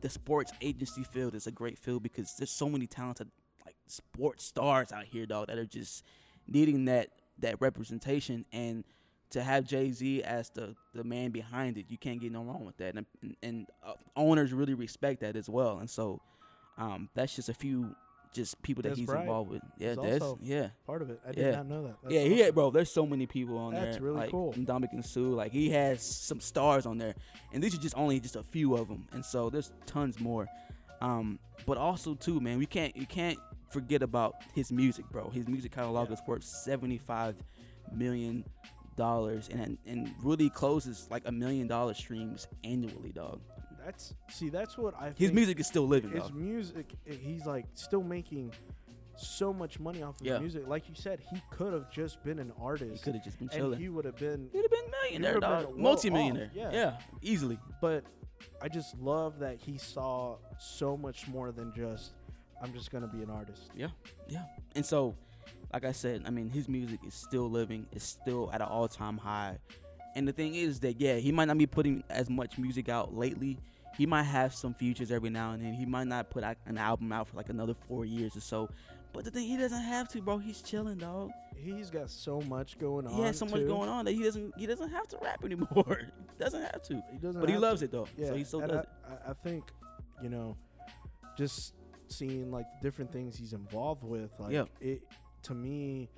the 0.00 0.10
sports 0.10 0.52
agency 0.60 1.02
field 1.04 1.34
is 1.34 1.46
a 1.48 1.52
great 1.52 1.78
field 1.78 2.02
because 2.04 2.34
there's 2.38 2.50
so 2.50 2.68
many 2.68 2.86
talented 2.86 3.28
sports 3.92 4.44
stars 4.44 4.92
out 4.92 5.04
here, 5.04 5.26
dog, 5.26 5.48
that 5.48 5.58
are 5.58 5.66
just 5.66 6.04
needing 6.48 6.86
that 6.86 7.08
that 7.38 7.60
representation 7.60 8.44
and 8.52 8.84
to 9.30 9.42
have 9.42 9.64
Jay 9.64 9.90
Z 9.90 10.22
as 10.22 10.50
the 10.50 10.74
the 10.94 11.04
man 11.04 11.30
behind 11.30 11.78
it, 11.78 11.86
you 11.88 11.96
can't 11.98 12.20
get 12.20 12.32
no 12.32 12.42
wrong 12.42 12.64
with 12.64 12.76
that, 12.78 12.94
and 12.94 13.06
and 13.42 13.66
uh, 13.84 13.94
owners 14.16 14.52
really 14.52 14.74
respect 14.74 15.20
that 15.20 15.36
as 15.36 15.48
well, 15.48 15.78
and 15.78 15.88
so 15.88 16.20
um, 16.78 17.08
that's 17.14 17.34
just 17.34 17.48
a 17.48 17.54
few 17.54 17.94
just 18.32 18.60
people 18.62 18.82
that 18.82 18.96
he's 18.96 19.08
involved 19.10 19.50
with. 19.50 19.62
Yeah, 19.78 19.94
also 19.94 20.38
yeah. 20.42 20.68
Part 20.86 21.02
of 21.02 21.10
it. 21.10 21.20
I 21.26 21.32
did 21.32 21.44
Yeah. 21.44 21.56
not 21.56 21.66
know 21.66 21.82
that. 21.84 21.96
That's 22.02 22.14
yeah, 22.14 22.20
he 22.22 22.32
awesome. 22.34 22.44
had, 22.44 22.54
bro. 22.54 22.70
There's 22.70 22.90
so 22.90 23.04
many 23.04 23.26
people 23.26 23.58
on 23.58 23.72
That's 23.72 23.82
there. 23.82 23.92
That's 23.92 24.02
really 24.02 24.16
like, 24.16 24.30
cool. 24.30 24.52
Dominic 24.52 24.90
Sue, 25.02 25.34
like 25.34 25.52
he 25.52 25.70
has 25.70 26.02
some 26.02 26.40
stars 26.40 26.86
on 26.86 26.98
there, 26.98 27.14
and 27.52 27.62
these 27.62 27.74
are 27.74 27.80
just 27.80 27.96
only 27.96 28.20
just 28.20 28.36
a 28.36 28.42
few 28.42 28.74
of 28.74 28.88
them, 28.88 29.06
and 29.12 29.24
so 29.24 29.50
there's 29.50 29.72
tons 29.86 30.18
more. 30.20 30.46
Um, 31.00 31.38
but 31.66 31.76
also 31.78 32.14
too, 32.14 32.40
man, 32.40 32.58
we 32.58 32.66
can't 32.66 32.96
you 32.96 33.06
can't 33.06 33.38
forget 33.72 34.02
about 34.02 34.34
his 34.54 34.70
music, 34.72 35.04
bro. 35.10 35.30
His 35.30 35.48
music 35.48 35.72
catalog 35.72 36.08
Yeah. 36.08 36.14
is 36.14 36.20
worth 36.26 36.44
75 36.44 37.36
million 37.94 38.44
dollars, 38.96 39.48
and 39.48 39.78
and 39.86 40.12
really 40.22 40.50
closes 40.50 41.08
like 41.10 41.22
a 41.26 41.32
million 41.32 41.66
dollar 41.66 41.94
streams 41.94 42.46
annually, 42.64 43.12
dog. 43.12 43.40
That's 43.84 44.14
see. 44.28 44.48
That's 44.48 44.76
what 44.78 44.94
I. 44.94 45.12
His 45.16 45.32
music 45.32 45.58
is 45.58 45.66
still 45.66 45.86
living, 45.88 46.10
His 46.10 46.22
dog. 46.24 46.34
music. 46.34 46.94
Eh, 47.06 47.14
he's 47.14 47.46
like 47.46 47.66
still 47.74 48.02
making 48.02 48.52
so 49.16 49.52
much 49.52 49.78
money 49.80 50.02
off 50.02 50.20
of 50.20 50.26
Yeah. 50.26 50.38
music. 50.38 50.66
Like 50.68 50.88
you 50.88 50.94
said, 50.94 51.20
he 51.30 51.40
could 51.50 51.72
have 51.72 51.90
just 51.90 52.22
been 52.22 52.38
an 52.38 52.52
artist. 52.60 52.92
He 52.92 52.98
could 52.98 53.14
have 53.14 53.24
just 53.24 53.38
been 53.38 53.48
and 53.48 53.56
chilling. 53.56 53.78
he 53.80 53.88
would 53.88 54.04
have 54.04 54.16
been. 54.16 54.48
He'd 54.52 54.62
have 54.62 54.70
been 54.70 54.90
millionaire, 55.02 55.40
dog. 55.40 55.72
been 55.74 55.82
Multi-millionaire. 55.82 56.46
off, 56.46 56.54
yeah. 56.54 56.70
yeah, 56.72 56.98
easily. 57.22 57.58
But 57.80 58.04
I 58.60 58.68
just 58.68 58.96
love 58.98 59.38
that 59.40 59.58
he 59.58 59.78
saw 59.78 60.36
so 60.58 60.96
much 60.96 61.28
more 61.28 61.50
than 61.52 61.72
just. 61.74 62.12
I'm 62.62 62.72
just 62.72 62.90
gonna 62.90 63.08
be 63.08 63.22
an 63.22 63.30
artist. 63.30 63.70
Yeah, 63.76 63.88
yeah. 64.28 64.44
And 64.74 64.84
so, 64.86 65.14
like 65.72 65.84
I 65.84 65.92
said, 65.92 66.22
I 66.26 66.30
mean, 66.30 66.48
his 66.48 66.68
music 66.68 67.00
is 67.06 67.14
still 67.14 67.50
living. 67.50 67.86
It's 67.92 68.04
still 68.04 68.50
at 68.52 68.60
an 68.60 68.68
all-time 68.68 69.18
high. 69.18 69.58
And 70.14 70.28
the 70.28 70.32
thing 70.32 70.54
is 70.54 70.80
that 70.80 71.00
yeah, 71.00 71.16
he 71.16 71.32
might 71.32 71.46
not 71.46 71.58
be 71.58 71.66
putting 71.66 72.04
as 72.10 72.28
much 72.30 72.58
music 72.58 72.88
out 72.88 73.14
lately. 73.14 73.58
He 73.96 74.06
might 74.06 74.22
have 74.22 74.54
some 74.54 74.74
features 74.74 75.10
every 75.10 75.30
now 75.30 75.52
and 75.52 75.62
then. 75.62 75.74
He 75.74 75.84
might 75.84 76.06
not 76.06 76.30
put 76.30 76.44
an 76.44 76.78
album 76.78 77.12
out 77.12 77.28
for 77.28 77.36
like 77.36 77.50
another 77.50 77.74
four 77.88 78.04
years 78.04 78.36
or 78.36 78.40
so. 78.40 78.68
But 79.12 79.24
the 79.24 79.30
thing, 79.30 79.46
he 79.46 79.58
doesn't 79.58 79.82
have 79.82 80.08
to, 80.10 80.22
bro. 80.22 80.38
He's 80.38 80.62
chilling, 80.62 80.96
dog. 80.96 81.30
He's 81.54 81.90
got 81.90 82.08
so 82.08 82.40
much 82.40 82.78
going 82.78 83.06
on. 83.06 83.12
He 83.12 83.20
has 83.22 83.38
so 83.38 83.44
much 83.44 83.66
going 83.66 83.88
on 83.90 84.06
that 84.06 84.12
he 84.12 84.22
doesn't 84.22 84.54
he 84.58 84.66
doesn't 84.66 84.88
have 84.90 85.06
to 85.08 85.18
rap 85.22 85.44
anymore. 85.44 86.00
doesn't 86.38 86.62
have 86.62 86.82
to. 86.84 87.02
He 87.12 87.18
doesn't. 87.18 87.40
But 87.40 87.50
he 87.50 87.56
loves 87.58 87.80
to. 87.80 87.84
it 87.86 87.90
though. 87.92 88.08
Yeah, 88.16 88.28
So 88.28 88.34
he 88.34 88.44
still 88.44 88.60
and 88.60 88.72
does. 88.72 88.86
I, 89.26 89.30
I 89.30 89.34
think, 89.44 89.64
you 90.22 90.30
know, 90.30 90.56
just 91.36 91.74
seeing 92.12 92.50
like 92.50 92.66
the 92.80 92.86
different 92.88 93.12
things 93.12 93.36
he's 93.36 93.52
involved 93.52 94.02
with, 94.04 94.30
like 94.38 94.52
Yeah. 94.52 94.64
it 94.80 95.02
to 95.44 95.54
me, 95.54 96.08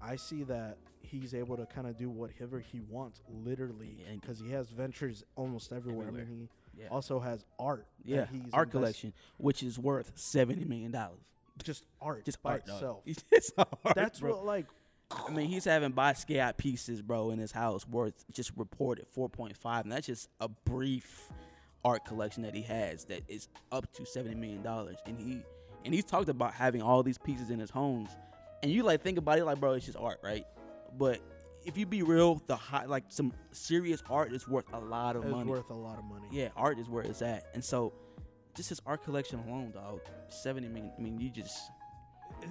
I 0.00 0.16
see 0.16 0.44
that 0.44 0.78
he's 1.02 1.34
able 1.34 1.56
to 1.56 1.66
kind 1.66 1.86
of 1.86 1.96
do 1.96 2.08
whatever 2.08 2.60
he 2.60 2.80
wants, 2.80 3.20
literally, 3.28 4.04
and- 4.08 4.20
because 4.20 4.38
he 4.38 4.50
has 4.50 4.70
ventures 4.70 5.24
almost 5.34 5.72
everywhere. 5.72 6.06
I 6.06 6.08
Everywhere. 6.08 6.26
mean, 6.30 6.48
he 6.76 6.82
Yeah. 6.82 6.88
also 6.88 7.18
has 7.20 7.44
art. 7.58 7.86
that 8.04 8.08
Yeah. 8.08 8.26
he's 8.26 8.42
Art 8.52 8.68
invest- 8.68 8.70
collection, 8.70 9.12
which 9.38 9.62
is 9.62 9.78
worth 9.78 10.12
seventy 10.18 10.64
million 10.64 10.92
dollars. 10.92 11.20
just 11.62 11.84
art, 12.00 12.24
Just 12.24 12.42
by 12.42 12.52
art, 12.52 12.62
itself. 12.68 13.02
It's 13.30 13.52
art, 13.58 13.68
That's 13.94 14.20
bro. 14.20 14.36
what 14.36 14.44
like 14.46 14.66
I 15.10 15.30
mean, 15.30 15.48
he's 15.48 15.64
having 15.64 15.92
Basquiat 15.92 16.56
pieces, 16.56 17.02
bro, 17.02 17.30
in 17.32 17.38
his 17.40 17.50
house 17.52 17.86
worth 17.86 18.24
just 18.32 18.52
reported 18.56 19.06
4.5, 19.08 19.82
and 19.82 19.90
that's 19.92 20.06
just 20.06 20.28
a 20.38 20.46
brief 20.48 21.28
art 21.84 22.04
collection 22.04 22.42
that 22.42 22.54
he 22.54 22.62
has 22.62 23.04
that 23.06 23.22
is 23.28 23.48
up 23.72 23.90
to 23.94 24.04
70 24.04 24.34
million 24.34 24.62
dollars. 24.62 24.96
And 25.06 25.18
he 25.18 25.42
and 25.84 25.94
he's 25.94 26.04
talked 26.04 26.28
about 26.28 26.52
having 26.52 26.82
all 26.82 27.02
these 27.02 27.18
pieces 27.18 27.50
in 27.50 27.58
his 27.58 27.70
homes, 27.70 28.10
and 28.62 28.70
you 28.70 28.82
like 28.82 29.02
think 29.02 29.16
about 29.18 29.38
it 29.38 29.44
like, 29.44 29.58
bro, 29.60 29.72
it's 29.72 29.86
just 29.86 29.96
art, 29.98 30.18
right? 30.22 30.44
But 30.98 31.20
if 31.64 31.76
you 31.78 31.86
be 31.86 32.02
real, 32.02 32.42
the 32.46 32.56
high, 32.56 32.84
like 32.84 33.04
some 33.08 33.32
serious 33.52 34.02
art 34.10 34.32
is 34.32 34.46
worth 34.48 34.66
a 34.72 34.78
lot 34.78 35.16
of 35.16 35.24
It's 35.24 35.30
money. 35.32 35.50
worth 35.50 35.70
a 35.70 35.74
lot 35.74 35.98
of 35.98 36.04
money. 36.04 36.26
Yeah, 36.30 36.48
art 36.56 36.78
is 36.78 36.88
where 36.88 37.02
it's 37.02 37.22
at, 37.22 37.46
and 37.54 37.64
so 37.64 37.92
just 38.54 38.68
his 38.68 38.82
art 38.84 39.04
collection 39.04 39.38
alone, 39.46 39.70
dog, 39.70 40.00
70 40.28 40.68
million. 40.68 40.92
I 40.98 41.00
mean, 41.00 41.18
you 41.20 41.30
just. 41.30 41.56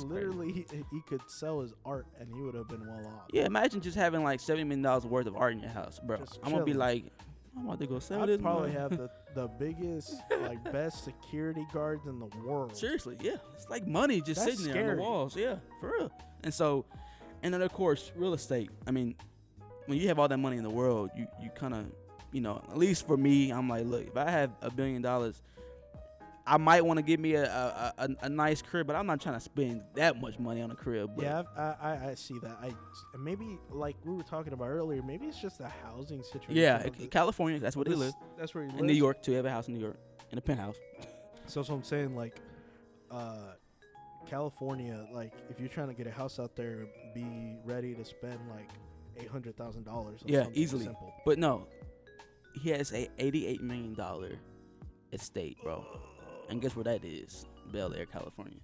Literally, 0.00 0.52
he, 0.52 0.66
he 0.92 1.00
could 1.08 1.20
sell 1.26 1.60
his 1.60 1.72
art 1.84 2.06
and 2.20 2.28
he 2.32 2.40
would 2.40 2.54
have 2.54 2.68
been 2.68 2.86
well 2.86 3.06
off. 3.06 3.28
Yeah, 3.32 3.44
imagine 3.44 3.80
just 3.80 3.96
having 3.96 4.22
like 4.22 4.38
seventy 4.38 4.62
million 4.64 4.82
dollars 4.82 5.04
worth 5.04 5.26
of 5.26 5.36
art 5.36 5.52
in 5.52 5.60
your 5.60 5.70
house, 5.70 5.98
bro. 6.04 6.18
Just 6.18 6.38
I'm 6.44 6.52
gonna 6.52 6.64
be 6.64 6.74
like, 6.74 7.06
I'm 7.56 7.66
about 7.66 7.80
to 7.80 7.86
go 7.86 7.98
sell 7.98 8.20
it. 8.20 8.22
I'd 8.24 8.28
this. 8.30 8.40
probably 8.40 8.70
man. 8.70 8.80
have 8.80 8.96
the, 8.96 9.10
the 9.34 9.48
biggest, 9.48 10.14
like, 10.42 10.72
best 10.72 11.04
security 11.04 11.66
guards 11.72 12.06
in 12.06 12.18
the 12.18 12.28
world. 12.44 12.76
Seriously, 12.76 13.16
yeah, 13.20 13.36
it's 13.54 13.68
like 13.70 13.86
money 13.86 14.20
just 14.20 14.44
That's 14.44 14.58
sitting 14.58 14.72
there 14.72 14.90
on 14.90 14.96
the 14.96 15.02
walls. 15.02 15.36
Yeah, 15.36 15.56
for 15.80 15.92
real. 15.92 16.12
And 16.42 16.52
so, 16.52 16.84
and 17.42 17.54
then 17.54 17.62
of 17.62 17.72
course, 17.72 18.10
real 18.16 18.34
estate. 18.34 18.70
I 18.86 18.90
mean, 18.90 19.14
when 19.86 19.98
you 19.98 20.08
have 20.08 20.18
all 20.18 20.28
that 20.28 20.38
money 20.38 20.56
in 20.56 20.64
the 20.64 20.70
world, 20.70 21.10
you 21.16 21.26
you 21.42 21.50
kind 21.50 21.74
of, 21.74 21.86
you 22.32 22.40
know, 22.40 22.62
at 22.70 22.76
least 22.76 23.06
for 23.06 23.16
me, 23.16 23.50
I'm 23.50 23.68
like, 23.68 23.86
look, 23.86 24.06
if 24.06 24.16
I 24.16 24.30
have 24.30 24.50
a 24.62 24.70
billion 24.70 25.02
dollars. 25.02 25.40
I 26.46 26.58
might 26.58 26.84
want 26.84 26.98
to 26.98 27.02
give 27.02 27.20
me 27.20 27.34
a, 27.34 27.44
a, 27.44 27.94
a, 27.96 28.08
a 28.22 28.28
nice 28.28 28.60
crib, 28.60 28.86
but 28.86 28.96
I'm 28.96 29.06
not 29.06 29.20
trying 29.20 29.36
to 29.36 29.40
spend 29.40 29.82
that 29.94 30.20
much 30.20 30.38
money 30.38 30.60
on 30.60 30.70
a 30.70 30.74
crib. 30.74 31.12
But 31.16 31.24
Yeah, 31.24 31.42
I, 31.56 31.62
I, 31.80 32.08
I 32.10 32.14
see 32.14 32.38
that. 32.42 32.58
I 32.62 32.72
maybe 33.18 33.58
like 33.70 33.96
we 34.04 34.14
were 34.14 34.22
talking 34.22 34.52
about 34.52 34.68
earlier. 34.68 35.02
Maybe 35.02 35.26
it's 35.26 35.40
just 35.40 35.60
a 35.60 35.68
housing 35.82 36.22
situation. 36.22 36.54
yeah, 36.54 36.82
of 36.84 36.98
the- 36.98 37.06
California, 37.06 37.58
that's 37.58 37.76
where 37.76 37.84
they 37.84 37.92
this- 37.92 37.98
live. 38.00 38.14
That's 38.38 38.54
where 38.54 38.64
he 38.64 38.68
lives. 38.70 38.80
In 38.80 38.86
New 38.86 38.92
York 38.92 39.22
too, 39.22 39.30
they 39.30 39.36
have 39.38 39.46
a 39.46 39.50
house 39.50 39.68
in 39.68 39.74
New 39.74 39.80
York, 39.80 39.96
in 40.32 40.38
a 40.38 40.42
penthouse. 40.42 40.76
So 41.46 41.60
that's 41.60 41.68
what 41.68 41.76
I'm 41.76 41.84
saying. 41.84 42.16
Like, 42.16 42.36
uh, 43.10 43.52
California. 44.26 45.06
Like, 45.12 45.34
if 45.50 45.60
you're 45.60 45.68
trying 45.68 45.88
to 45.88 45.94
get 45.94 46.06
a 46.06 46.10
house 46.10 46.38
out 46.38 46.56
there, 46.56 46.86
be 47.14 47.58
ready 47.66 47.94
to 47.94 48.02
spend 48.02 48.38
like 48.48 48.70
eight 49.18 49.28
hundred 49.28 49.54
thousand 49.54 49.84
dollars. 49.84 50.20
Yeah, 50.24 50.46
easily. 50.54 50.84
Simple. 50.86 51.12
But 51.26 51.38
no, 51.38 51.66
he 52.62 52.70
has 52.70 52.92
a 52.94 53.10
eighty-eight 53.18 53.60
million 53.62 53.92
dollar 53.94 54.32
estate, 55.12 55.58
bro. 55.62 55.84
And 56.48 56.60
guess 56.60 56.76
where 56.76 56.84
that 56.84 57.04
is? 57.04 57.46
Bel 57.72 57.94
Air, 57.94 58.06
California. 58.06 58.58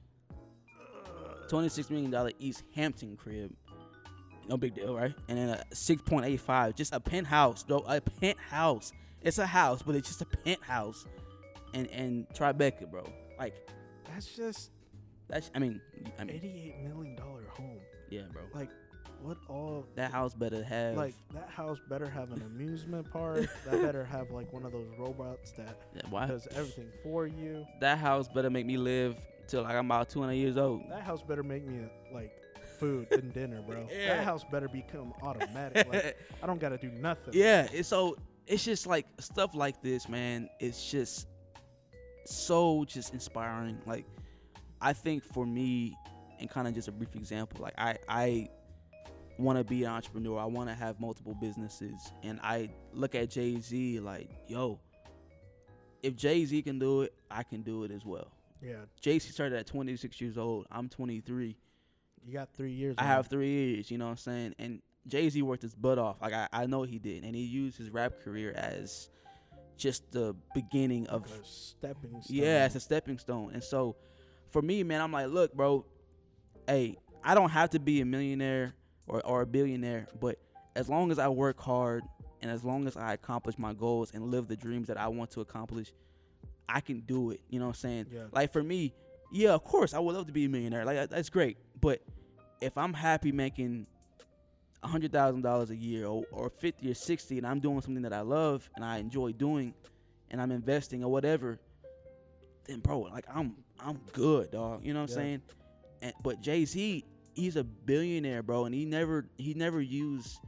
Twenty-six 1.48 1.90
million 1.90 2.10
dollar 2.10 2.30
East 2.38 2.62
Hampton 2.74 3.16
crib. 3.16 3.52
No 4.48 4.56
big 4.56 4.74
deal, 4.74 4.94
right? 4.94 5.14
And 5.28 5.38
then 5.38 5.48
a 5.50 5.64
six 5.74 6.00
point 6.02 6.26
eight 6.26 6.40
five, 6.40 6.74
just 6.76 6.92
a 6.94 7.00
penthouse, 7.00 7.62
though. 7.64 7.84
A 7.86 8.00
penthouse. 8.00 8.92
It's 9.22 9.38
a 9.38 9.46
house, 9.46 9.82
but 9.82 9.94
it's 9.96 10.08
just 10.08 10.22
a 10.22 10.26
penthouse. 10.26 11.06
And 11.74 11.88
and 11.88 12.26
Tribeca, 12.30 12.90
bro. 12.90 13.04
Like 13.38 13.54
That's 14.06 14.26
just 14.36 14.70
that's. 15.28 15.50
I 15.54 15.58
mean, 15.58 15.80
I 16.18 16.24
mean, 16.24 16.36
eighty-eight 16.36 16.82
million 16.88 17.16
dollar 17.16 17.44
home. 17.48 17.80
yeah, 18.10 18.22
bro. 18.32 18.42
Like, 18.54 18.70
what 19.22 19.36
all? 19.48 19.86
That 19.96 20.12
house 20.12 20.34
better 20.34 20.62
have 20.62 20.96
Like 20.96 21.14
that 21.34 21.48
house 21.48 21.78
better 21.88 22.08
have 22.08 22.32
an 22.32 22.42
amusement 22.42 23.10
park. 23.10 23.48
that 23.66 23.82
better 23.82 24.04
have 24.04 24.30
like 24.30 24.52
one 24.52 24.64
of 24.64 24.72
those 24.72 24.88
robots 24.98 25.52
that 25.52 25.76
why? 26.10 26.26
does 26.26 26.48
everything 26.52 26.88
for 27.02 27.26
you. 27.26 27.66
That 27.80 27.98
house 27.98 28.28
better 28.28 28.50
make 28.50 28.66
me 28.66 28.76
live 28.76 29.16
till 29.46 29.62
like 29.62 29.74
I'm 29.74 29.86
about 29.86 30.08
200 30.08 30.32
years 30.34 30.56
old. 30.56 30.82
That 30.90 31.02
house 31.02 31.22
better 31.22 31.42
make 31.42 31.66
me 31.66 31.86
like 32.12 32.32
food 32.78 33.08
and 33.12 33.32
dinner, 33.32 33.62
bro. 33.62 33.86
Yeah. 33.90 34.16
That 34.16 34.24
house 34.24 34.44
better 34.50 34.68
become 34.68 35.12
automatic. 35.22 35.88
Like 35.88 36.18
I 36.42 36.46
don't 36.46 36.60
gotta 36.60 36.78
do 36.78 36.90
nothing. 36.90 37.34
yeah, 37.34 37.68
it's 37.72 37.88
so 37.88 38.16
it's 38.46 38.64
just 38.64 38.86
like 38.86 39.06
stuff 39.20 39.54
like 39.54 39.82
this, 39.82 40.08
man. 40.08 40.48
It's 40.58 40.90
just 40.90 41.26
so 42.24 42.84
just 42.84 43.12
inspiring. 43.12 43.78
Like 43.86 44.06
I 44.80 44.92
think 44.92 45.24
for 45.24 45.46
me, 45.46 45.94
and 46.38 46.48
kind 46.48 46.66
of 46.66 46.74
just 46.74 46.88
a 46.88 46.92
brief 46.92 47.14
example, 47.14 47.62
like 47.62 47.74
I 47.78 47.98
I 48.08 48.48
want 49.40 49.58
to 49.58 49.64
be 49.64 49.84
an 49.84 49.90
entrepreneur. 49.90 50.38
I 50.38 50.44
want 50.44 50.68
to 50.68 50.74
have 50.74 51.00
multiple 51.00 51.34
businesses, 51.34 52.12
and 52.22 52.38
I 52.42 52.70
look 52.92 53.14
at 53.14 53.30
Jay 53.30 53.58
Z 53.60 54.00
like, 54.00 54.28
yo, 54.46 54.78
if 56.02 56.16
Jay 56.16 56.44
Z 56.44 56.62
can 56.62 56.78
do 56.78 57.02
it, 57.02 57.14
I 57.30 57.42
can 57.42 57.62
do 57.62 57.84
it 57.84 57.90
as 57.90 58.04
well. 58.04 58.30
Yeah. 58.62 58.74
Jay 59.00 59.18
Z 59.18 59.30
started 59.32 59.58
at 59.58 59.66
26 59.66 60.20
years 60.20 60.38
old. 60.38 60.66
I'm 60.70 60.88
23. 60.88 61.56
You 62.24 62.32
got 62.32 62.52
three 62.54 62.72
years. 62.72 62.96
I 62.98 63.02
on 63.02 63.08
have 63.08 63.26
three 63.28 63.48
years, 63.48 63.90
you 63.90 63.98
know 63.98 64.04
what 64.04 64.12
I'm 64.12 64.16
saying? 64.18 64.54
And 64.58 64.82
Jay 65.06 65.28
Z 65.28 65.40
worked 65.42 65.62
his 65.62 65.74
butt 65.74 65.98
off. 65.98 66.20
Like 66.20 66.34
I, 66.34 66.48
I 66.52 66.66
know 66.66 66.82
he 66.82 66.98
did. 66.98 67.24
And 67.24 67.34
he 67.34 67.42
used 67.42 67.78
his 67.78 67.90
rap 67.90 68.20
career 68.22 68.52
as 68.52 69.08
just 69.76 70.12
the 70.12 70.36
beginning 70.54 71.06
of 71.06 71.22
Like 71.30 71.40
a 71.40 71.46
stepping 71.46 72.22
stone. 72.22 72.36
Yeah, 72.36 72.66
it's 72.66 72.74
a 72.74 72.80
stepping 72.80 73.18
stone. 73.18 73.52
And 73.54 73.64
so 73.64 73.96
for 74.50 74.60
me, 74.60 74.82
man, 74.82 75.00
I'm 75.00 75.12
like, 75.12 75.28
look, 75.28 75.54
bro, 75.54 75.86
hey, 76.66 76.98
I 77.24 77.34
don't 77.34 77.50
have 77.50 77.70
to 77.70 77.78
be 77.78 78.00
a 78.00 78.04
millionaire 78.04 78.74
or, 79.10 79.26
or 79.26 79.42
a 79.42 79.46
billionaire, 79.46 80.06
but 80.20 80.38
as 80.76 80.88
long 80.88 81.10
as 81.10 81.18
I 81.18 81.28
work 81.28 81.60
hard 81.60 82.04
and 82.40 82.50
as 82.50 82.64
long 82.64 82.86
as 82.86 82.96
I 82.96 83.12
accomplish 83.12 83.58
my 83.58 83.74
goals 83.74 84.12
and 84.14 84.30
live 84.30 84.46
the 84.46 84.56
dreams 84.56 84.86
that 84.86 84.96
I 84.96 85.08
want 85.08 85.32
to 85.32 85.40
accomplish, 85.40 85.92
I 86.68 86.80
can 86.80 87.00
do 87.00 87.32
it. 87.32 87.40
You 87.50 87.58
know 87.58 87.66
what 87.66 87.70
I'm 87.70 87.80
saying? 87.80 88.06
Yeah. 88.12 88.20
Like 88.30 88.52
for 88.52 88.62
me, 88.62 88.94
yeah, 89.32 89.50
of 89.50 89.64
course, 89.64 89.94
I 89.94 89.98
would 89.98 90.14
love 90.14 90.26
to 90.28 90.32
be 90.32 90.44
a 90.44 90.48
millionaire. 90.48 90.84
Like 90.84 91.10
that's 91.10 91.28
great. 91.28 91.58
But 91.80 92.00
if 92.60 92.78
I'm 92.78 92.94
happy 92.94 93.32
making 93.32 93.88
a 94.82 94.86
hundred 94.86 95.12
thousand 95.12 95.42
dollars 95.42 95.70
a 95.70 95.76
year 95.76 96.06
or, 96.06 96.24
or 96.30 96.48
fifty 96.48 96.88
or 96.88 96.94
sixty, 96.94 97.36
and 97.36 97.46
I'm 97.46 97.58
doing 97.58 97.80
something 97.80 98.04
that 98.04 98.12
I 98.12 98.20
love 98.20 98.70
and 98.76 98.84
I 98.84 98.98
enjoy 98.98 99.32
doing, 99.32 99.74
and 100.30 100.40
I'm 100.40 100.52
investing 100.52 101.02
or 101.02 101.10
whatever, 101.10 101.58
then 102.66 102.78
bro, 102.78 103.00
like 103.00 103.24
I'm 103.28 103.56
I'm 103.80 104.00
good, 104.12 104.52
dog. 104.52 104.84
You 104.84 104.94
know 104.94 105.00
what 105.00 105.10
I'm 105.10 105.16
saying? 105.16 105.42
And 106.00 106.14
but 106.22 106.40
Jay 106.40 106.64
Z, 106.64 107.04
he's 107.40 107.56
a 107.56 107.64
billionaire, 107.64 108.42
bro, 108.42 108.64
and 108.66 108.74
he 108.74 108.84
never 108.84 109.26
he 109.38 109.54
never 109.54 109.80
used 109.80 110.38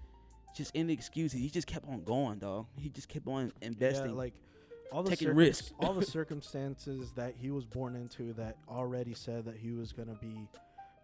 just 0.56 0.70
any 0.74 0.92
excuses. 0.92 1.40
He 1.40 1.48
just 1.48 1.66
kept 1.66 1.88
on 1.88 2.04
going, 2.04 2.38
dog. 2.38 2.66
He 2.76 2.88
just 2.90 3.08
kept 3.08 3.26
on 3.26 3.52
investing. 3.62 4.10
Yeah, 4.10 4.16
like 4.16 4.34
all 4.92 5.02
the 5.02 5.10
taking 5.10 5.28
circum- 5.28 5.38
risks. 5.38 5.72
all 5.80 5.94
the 5.94 6.04
circumstances 6.18 7.12
that 7.16 7.34
he 7.38 7.50
was 7.50 7.64
born 7.64 7.96
into 7.96 8.34
that 8.34 8.56
already 8.68 9.14
said 9.14 9.44
that 9.46 9.56
he 9.56 9.72
was 9.72 9.92
gonna 9.92 10.16
be 10.20 10.46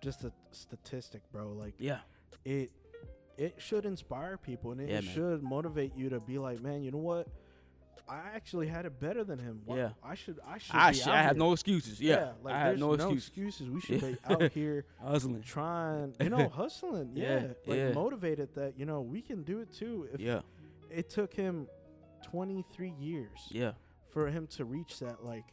just 0.03 0.25
a 0.25 0.33
statistic, 0.53 1.23
bro. 1.33 1.53
Like 1.53 1.75
yeah, 1.79 1.99
it 2.45 2.71
it 3.39 3.55
should 3.59 3.87
inspire 3.87 4.37
people 4.37 4.73
and 4.73 4.81
it 4.81 4.89
Yeah, 4.91 5.01
man. 5.01 5.15
should 5.15 5.43
motivate 5.43 5.97
you 5.97 6.09
to 6.11 6.21
be 6.21 6.39
like, 6.39 6.61
man, 6.61 6.83
you 6.83 6.91
know 6.91 6.99
what? 6.99 7.29
I 8.09 8.19
actually 8.35 8.67
had 8.69 8.85
it 8.87 8.99
better 9.01 9.25
than 9.25 9.39
him. 9.39 9.63
Why- 9.65 9.77
Yeah. 9.77 9.91
I 10.03 10.15
should 10.15 10.39
I 10.47 10.59
should 10.59 10.75
I 10.77 10.91
be 10.93 10.99
sh- 10.99 11.07
out 11.07 11.15
I 11.15 11.23
have 11.23 11.37
no 11.37 11.53
excuses. 11.53 12.01
Yeah, 12.01 12.33
like 12.43 12.55
I 12.55 12.59
have 12.59 12.67
there's 12.69 12.81
no 12.81 12.93
excuses. 12.95 13.29
excuses. 13.29 13.71
We 13.71 13.81
should 13.81 14.03
Yeah. 14.03 14.11
be 14.11 14.45
out 14.45 14.53
here 14.61 14.85
Hustling. 15.03 15.43
trying, 15.43 16.15
you 16.21 16.29
know, 16.31 16.49
hustling. 16.61 17.13
Yeah, 17.15 17.35
Yeah, 17.41 17.47
like 17.67 17.79
yeah. 17.79 17.93
motivated 17.93 18.55
that 18.57 18.79
you 18.79 18.87
know 18.87 19.01
we 19.01 19.23
can 19.23 19.43
do 19.43 19.61
it 19.61 19.73
too. 19.73 20.09
If 20.13 20.21
Yeah, 20.21 20.41
it 20.91 21.09
took 21.11 21.33
him 21.35 21.67
23 22.25 22.91
years 22.99 23.49
yeah, 23.51 23.73
for 24.11 24.29
him 24.29 24.47
to 24.49 24.65
reach 24.65 24.99
that, 25.01 25.25
like 25.25 25.45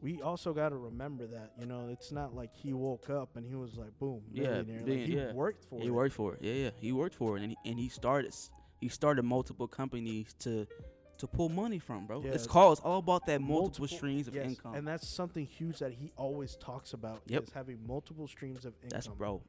we 0.00 0.20
also 0.22 0.52
got 0.52 0.68
to 0.70 0.76
remember 0.76 1.26
that 1.26 1.52
you 1.58 1.66
know 1.66 1.88
it's 1.90 2.12
not 2.12 2.34
like 2.34 2.50
he 2.54 2.72
woke 2.72 3.08
up 3.10 3.36
and 3.36 3.46
he 3.46 3.54
was 3.54 3.76
like 3.76 3.98
boom 3.98 4.22
Yeah, 4.32 4.62
millionaire. 4.62 4.80
like, 4.86 5.06
he 5.06 5.16
yeah. 5.16 5.32
worked 5.32 5.64
for 5.64 5.76
it. 5.78 5.82
he 5.82 5.88
it. 5.88 5.90
worked 5.90 6.14
for 6.14 6.34
it. 6.34 6.40
Yeah, 6.42 6.52
yeah, 6.52 6.70
he 6.78 6.92
worked 6.92 7.14
for 7.14 7.36
it, 7.36 7.42
and 7.42 7.52
he, 7.52 7.70
and 7.70 7.78
he 7.78 7.88
started 7.88 8.34
he 8.80 8.88
started 8.88 9.22
multiple 9.24 9.66
companies 9.66 10.34
to 10.40 10.66
to 11.18 11.26
pull 11.26 11.48
money 11.48 11.78
from, 11.78 12.06
bro. 12.06 12.22
Yeah. 12.22 12.32
It's 12.32 12.46
called 12.46 12.78
it's 12.78 12.84
all 12.86 12.98
about 12.98 13.26
that 13.26 13.40
multiple, 13.40 13.88
streams 13.88 14.28
of 14.28 14.34
yes, 14.34 14.46
income. 14.46 14.74
and 14.74 14.86
that's 14.86 15.06
something 15.08 15.44
huge 15.46 15.78
that 15.78 15.92
he 15.92 16.12
always 16.16 16.56
talks 16.56 16.92
about. 16.92 17.22
Yep. 17.26 17.44
is 17.44 17.52
having 17.52 17.78
multiple 17.86 18.26
streams 18.28 18.64
of 18.64 18.74
income. 18.82 18.90
That's 18.90 19.06
bro. 19.08 19.42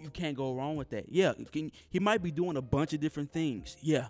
You 0.00 0.10
can't 0.10 0.36
go 0.36 0.54
wrong 0.54 0.76
with 0.76 0.90
that. 0.90 1.10
Yeah, 1.10 1.32
can, 1.52 1.72
he 1.90 1.98
might 1.98 2.22
be 2.22 2.30
doing 2.30 2.56
a 2.56 2.62
bunch 2.62 2.92
of 2.92 3.00
different 3.00 3.32
things. 3.32 3.76
Yeah, 3.80 4.08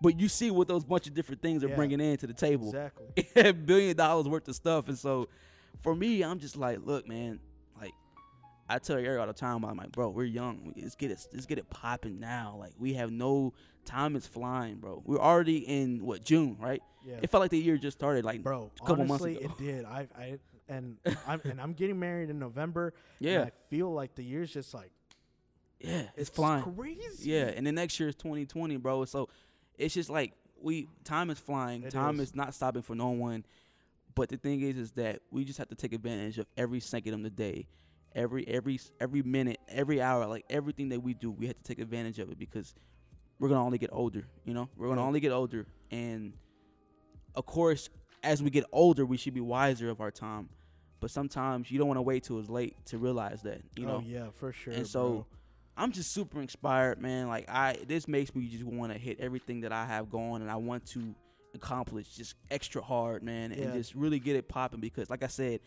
but 0.00 0.18
you 0.18 0.28
see 0.28 0.50
what 0.50 0.68
those 0.68 0.84
bunch 0.84 1.06
of 1.06 1.14
different 1.14 1.40
things 1.42 1.62
are 1.64 1.68
Yeah. 1.68 1.76
bringing 1.76 2.00
in 2.00 2.16
to 2.18 2.26
the 2.26 2.34
table. 2.34 2.68
Exactly. 2.68 3.52
billion 3.64 3.96
dollars 3.96 4.28
worth 4.28 4.48
of 4.48 4.54
stuff. 4.54 4.88
And 4.88 4.98
so 4.98 5.28
for 5.80 5.94
me, 5.94 6.22
I'm 6.22 6.38
just 6.38 6.56
like, 6.56 6.80
look, 6.84 7.06
man, 7.08 7.38
I 8.74 8.78
tell 8.78 8.96
Eric 8.96 9.20
all 9.20 9.26
the 9.26 9.32
time, 9.32 9.64
I'm 9.64 9.76
like, 9.76 9.92
bro, 9.92 10.08
we're 10.10 10.24
young. 10.24 10.72
Let's 10.76 10.94
get 10.94 11.10
it 11.10 11.26
let's 11.32 11.46
get 11.46 11.58
it 11.58 11.68
popping 11.70 12.18
now. 12.20 12.56
Like 12.58 12.72
we 12.78 12.94
have 12.94 13.10
no 13.10 13.52
time 13.84 14.16
is 14.16 14.26
flying, 14.26 14.76
bro. 14.76 15.02
We're 15.04 15.18
already 15.18 15.58
in 15.58 16.04
what, 16.04 16.24
June, 16.24 16.56
right? 16.60 16.82
Yeah. 17.06 17.16
It 17.22 17.30
felt 17.30 17.40
like 17.40 17.50
the 17.50 17.58
year 17.58 17.76
just 17.76 17.96
started 17.98 18.24
like 18.24 18.42
Bro, 18.42 18.70
a 18.80 18.86
couple 18.86 19.04
months 19.04 19.24
honestly, 19.24 19.44
ago. 19.44 19.54
it 19.58 19.62
did. 19.64 19.84
I, 19.84 20.08
I, 20.16 20.38
and 20.68 20.96
I'm, 21.26 21.40
and 21.44 21.60
I'm 21.60 21.72
getting 21.72 21.98
married 21.98 22.30
in 22.30 22.38
November. 22.38 22.94
and 23.18 23.28
Yeah. 23.28 23.42
I 23.42 23.50
feel 23.70 23.92
like 23.92 24.14
the 24.14 24.22
year's 24.22 24.52
just 24.52 24.72
like 24.72 24.92
Yeah, 25.80 26.04
it's, 26.16 26.30
flying. 26.30 26.62
Crazy. 26.62 27.30
Yeah, 27.30 27.46
and 27.46 27.66
the 27.66 27.72
next 27.72 27.98
year 27.98 28.08
is 28.08 28.14
2020, 28.16 28.76
bro. 28.76 29.04
So 29.04 29.28
it's 29.76 29.94
just 29.94 30.10
like 30.10 30.32
we 30.60 30.88
time 31.04 31.30
is 31.30 31.38
flying. 31.40 31.82
It 31.82 31.90
time 31.90 32.20
is. 32.20 32.28
is. 32.30 32.34
not 32.36 32.54
stopping 32.54 32.82
for 32.82 32.94
no 32.94 33.08
one. 33.10 33.44
But 34.14 34.28
the 34.28 34.36
thing 34.36 34.60
is, 34.60 34.76
is 34.76 34.90
that 34.92 35.20
we 35.30 35.44
just 35.44 35.58
have 35.58 35.68
to 35.70 35.74
take 35.74 35.92
advantage 35.92 36.38
of 36.38 36.46
every 36.56 36.80
second 36.80 37.14
of 37.14 37.22
the 37.22 37.30
day, 37.30 37.66
every 38.14 38.46
every 38.46 38.80
every 39.00 39.22
minute, 39.22 39.58
every 39.68 40.00
hour, 40.00 40.26
like 40.26 40.44
everything 40.50 40.90
that 40.90 41.00
we 41.00 41.14
do, 41.14 41.30
we 41.30 41.46
have 41.46 41.56
to 41.56 41.62
take 41.62 41.78
advantage 41.78 42.18
of 42.18 42.30
it 42.30 42.38
because 42.38 42.74
we're 43.38 43.48
gonna 43.48 43.64
only 43.64 43.78
get 43.78 43.90
older. 43.92 44.24
You 44.44 44.54
know, 44.54 44.68
we're 44.76 44.88
gonna 44.88 45.00
Yeah. 45.00 45.06
only 45.06 45.20
get 45.20 45.32
older, 45.32 45.66
and 45.90 46.32
of 47.34 47.46
course, 47.46 47.88
as 48.22 48.42
we 48.42 48.50
get 48.50 48.64
older, 48.72 49.04
we 49.04 49.16
should 49.16 49.34
be 49.34 49.40
wiser 49.40 49.88
of 49.90 50.00
our 50.00 50.10
time. 50.10 50.48
But 51.00 51.10
sometimes 51.10 51.70
you 51.70 51.78
don't 51.78 51.88
want 51.88 51.98
to 51.98 52.02
wait 52.02 52.22
till 52.22 52.38
it's 52.38 52.48
late 52.48 52.76
to 52.86 52.98
realize 52.98 53.42
that. 53.42 53.60
You 53.76 53.84
oh, 53.86 53.88
know, 53.88 53.96
oh 53.96 54.04
yeah, 54.06 54.30
for 54.30 54.52
sure. 54.52 54.72
and 54.72 54.86
so 54.86 55.08
bro. 55.08 55.26
I'm 55.76 55.90
just 55.90 56.12
super 56.12 56.40
inspired, 56.40 57.00
man. 57.00 57.28
Like 57.28 57.48
I, 57.48 57.78
this 57.88 58.06
makes 58.06 58.34
me 58.34 58.46
just 58.46 58.62
want 58.62 58.92
to 58.92 58.98
hit 58.98 59.18
everything 59.18 59.62
that 59.62 59.72
I 59.72 59.86
have 59.86 60.10
going, 60.10 60.42
and 60.42 60.50
I 60.50 60.56
want 60.56 60.86
to 60.88 61.14
accomplish 61.54 62.08
just 62.14 62.34
extra 62.50 62.80
hard, 62.82 63.22
man, 63.22 63.52
and 63.52 63.72
just 63.72 63.94
really 63.94 64.18
get 64.20 64.36
it 64.36 64.48
popping. 64.48 64.80
Because, 64.80 65.10
like 65.10 65.24
I 65.24 65.26
said, 65.26 65.60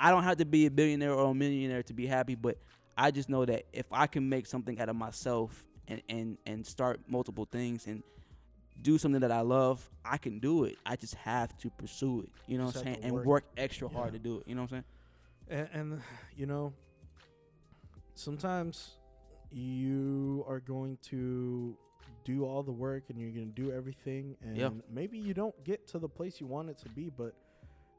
I 0.00 0.10
don't 0.10 0.22
have 0.22 0.36
to 0.38 0.44
be 0.44 0.66
a 0.66 0.70
billionaire 0.70 1.12
or 1.12 1.30
a 1.30 1.34
millionaire 1.34 1.82
to 1.84 1.92
be 1.92 2.06
happy, 2.06 2.34
but 2.34 2.58
I 2.96 3.10
just 3.10 3.28
know 3.28 3.44
that 3.44 3.64
if 3.72 3.86
I 3.92 4.06
can 4.06 4.28
make 4.28 4.46
something 4.46 4.78
out 4.80 4.88
of 4.88 4.96
myself 4.96 5.66
and 5.88 6.02
and 6.08 6.38
and 6.46 6.66
start 6.66 7.00
multiple 7.08 7.46
things 7.50 7.86
and 7.86 8.02
do 8.80 8.96
something 8.98 9.20
that 9.22 9.32
I 9.32 9.40
love, 9.40 9.88
I 10.04 10.18
can 10.18 10.38
do 10.38 10.64
it. 10.64 10.76
I 10.86 10.94
just 10.96 11.14
have 11.16 11.56
to 11.58 11.70
pursue 11.70 12.20
it. 12.22 12.30
You 12.46 12.58
know 12.58 12.66
what 12.66 12.76
I'm 12.76 12.84
saying? 12.84 12.98
And 13.02 13.12
work. 13.12 13.26
work 13.26 13.44
extra 13.56 13.88
hard 13.88 14.12
to 14.12 14.18
do 14.20 14.38
it. 14.38 14.44
You 14.46 14.54
know 14.54 14.62
what 14.62 14.72
I'm 14.72 14.84
saying? 15.50 15.68
and, 15.72 15.92
and 15.92 16.02
you 16.36 16.46
know, 16.46 16.72
sometimes 18.14 18.96
you 19.50 20.44
are 20.48 20.60
going 20.60 20.98
to 21.02 21.76
do 22.24 22.44
all 22.44 22.62
the 22.62 22.72
work 22.72 23.04
and 23.08 23.18
you're 23.18 23.30
going 23.30 23.52
to 23.52 23.62
do 23.62 23.72
everything, 23.72 24.36
and 24.42 24.56
Yeah. 24.56 24.70
maybe 24.90 25.18
you 25.18 25.32
don't 25.34 25.54
get 25.64 25.86
to 25.88 25.98
the 25.98 26.08
place 26.08 26.40
you 26.40 26.46
want 26.46 26.68
it 26.68 26.78
to 26.78 26.88
be, 26.90 27.08
but 27.10 27.34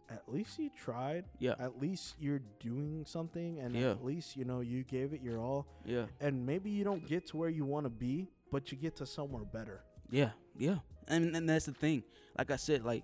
at 0.10 0.24
least 0.28 0.58
you 0.60 0.70
tried. 0.76 1.26
Yeah. 1.40 1.54
At 1.60 1.80
least 1.82 2.16
you're 2.20 2.42
doing 2.60 3.06
something, 3.06 3.60
and 3.60 3.76
Yeah. 3.76 3.92
at 3.92 4.04
least 4.04 4.36
you 4.36 4.46
know 4.46 4.60
you 4.62 4.84
gave 4.84 5.14
it 5.14 5.22
your 5.22 5.40
all. 5.40 5.68
Yeah. 5.86 6.06
And 6.20 6.46
maybe 6.46 6.70
you 6.70 6.84
don't 6.84 7.06
get 7.06 7.28
to 7.28 7.38
where 7.38 7.50
you 7.50 7.66
want 7.66 7.86
to 7.86 7.90
be, 7.90 8.28
but 8.52 8.72
you 8.72 8.78
get 8.78 8.96
to 8.98 9.06
somewhere 9.06 9.44
better. 9.46 9.84
Yeah, 10.12 10.32
yeah, 10.58 10.80
and 11.08 11.36
and 11.36 11.48
that's 11.48 11.66
the 11.66 11.74
thing. 11.74 12.04
Like 12.38 12.50
I 12.50 12.56
said, 12.56 12.84
like 12.84 13.04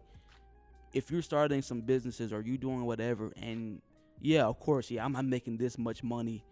if 0.94 1.12
you're 1.12 1.22
starting 1.22 1.62
some 1.62 1.82
businesses 1.82 2.34
or 2.34 2.42
you 2.42 2.58
doing 2.58 2.84
whatever, 2.86 3.32
and 3.36 3.82
yeah, 4.22 4.46
of 4.46 4.60
course, 4.60 4.90
yeah, 4.90 5.06
I'm 5.06 5.12
not 5.12 5.26
making 5.26 5.58
this 5.58 5.78
much 5.78 6.04
money, 6.04 6.44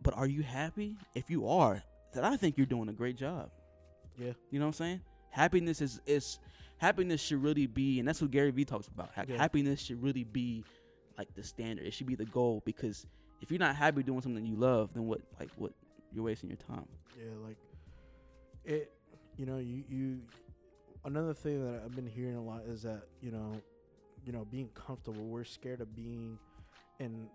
but 0.00 0.14
are 0.14 0.26
you 0.26 0.42
happy? 0.42 0.96
If 1.14 1.28
you 1.28 1.46
are, 1.48 1.82
then 2.14 2.24
I 2.24 2.36
think 2.38 2.56
you're 2.56 2.66
doing 2.66 2.88
a 2.88 2.92
great 2.92 3.16
job. 3.16 3.50
Yeah. 4.16 4.32
You 4.50 4.58
know 4.58 4.66
what 4.66 4.68
I'm 4.68 4.72
saying? 4.74 5.00
Happiness 5.30 5.80
is 5.80 6.00
is 6.06 6.38
happiness 6.78 7.20
should 7.20 7.42
really 7.42 7.66
be, 7.66 7.98
and 7.98 8.08
that's 8.08 8.20
what 8.22 8.30
Gary 8.30 8.50
Vee 8.50 8.64
talks 8.64 8.88
about. 8.88 9.10
Yeah. 9.16 9.36
Happiness 9.36 9.80
should 9.80 10.02
really 10.02 10.24
be 10.24 10.64
like 11.16 11.34
the 11.34 11.42
standard. 11.42 11.86
It 11.86 11.92
should 11.92 12.06
be 12.06 12.14
the 12.14 12.24
goal 12.24 12.62
because 12.64 13.06
if 13.40 13.50
you're 13.50 13.58
not 13.58 13.76
happy 13.76 14.02
doing 14.02 14.20
something 14.20 14.44
you 14.46 14.56
love, 14.56 14.94
then 14.94 15.06
what 15.06 15.20
like 15.38 15.50
what 15.56 15.72
you're 16.12 16.24
wasting 16.24 16.48
your 16.48 16.56
time. 16.56 16.86
Yeah, 17.18 17.32
like 17.44 17.56
it. 18.64 18.92
You 19.36 19.46
know, 19.46 19.58
you 19.58 19.84
you. 19.88 20.20
Another 21.04 21.32
thing 21.32 21.64
that 21.64 21.82
I've 21.84 21.94
been 21.94 22.06
hearing 22.06 22.34
a 22.34 22.42
lot 22.42 22.62
is 22.66 22.82
that 22.82 23.02
you 23.20 23.30
know, 23.30 23.60
you 24.24 24.32
know, 24.32 24.44
being 24.50 24.68
comfortable. 24.74 25.24
We're 25.24 25.44
scared 25.44 25.80
of 25.80 25.94
being 25.94 26.38
in 26.98 27.28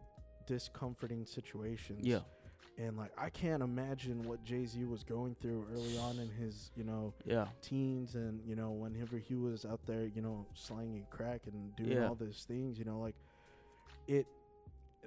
discomforting 0.45 1.25
situations. 1.25 2.05
Yeah, 2.05 2.19
And 2.77 2.97
like, 2.97 3.11
I 3.17 3.29
can't 3.29 3.61
imagine 3.61 4.23
what 4.23 4.43
Jay 4.43 4.65
Z 4.65 4.83
was 4.85 5.03
going 5.03 5.35
through 5.39 5.65
early 5.73 5.97
on 5.99 6.17
in 6.17 6.29
his, 6.29 6.71
you 6.75 6.83
know, 6.83 7.13
yeah, 7.25 7.45
teens, 7.61 8.15
and 8.15 8.41
you 8.47 8.55
know, 8.55 8.71
whenever 8.71 9.17
he 9.17 9.35
was 9.35 9.63
out 9.63 9.79
there, 9.85 10.05
you 10.05 10.21
know, 10.21 10.47
slanging 10.55 11.05
crack 11.11 11.41
and 11.45 11.75
doing 11.75 11.91
Yeah. 11.91 12.07
all 12.07 12.15
these 12.15 12.45
things. 12.47 12.79
You 12.79 12.85
know, 12.85 12.99
like 12.99 13.15
it. 14.07 14.25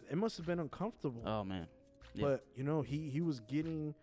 It 0.09 0.17
must 0.17 0.37
have 0.37 0.47
been 0.47 0.61
uncomfortable. 0.61 1.23
oh 1.27 1.43
man, 1.43 1.67
yeah. 2.15 2.25
But 2.25 2.45
you 2.55 2.63
know, 2.63 2.83
he 2.83 3.11
he 3.11 3.21
was 3.21 3.41
getting 3.41 3.95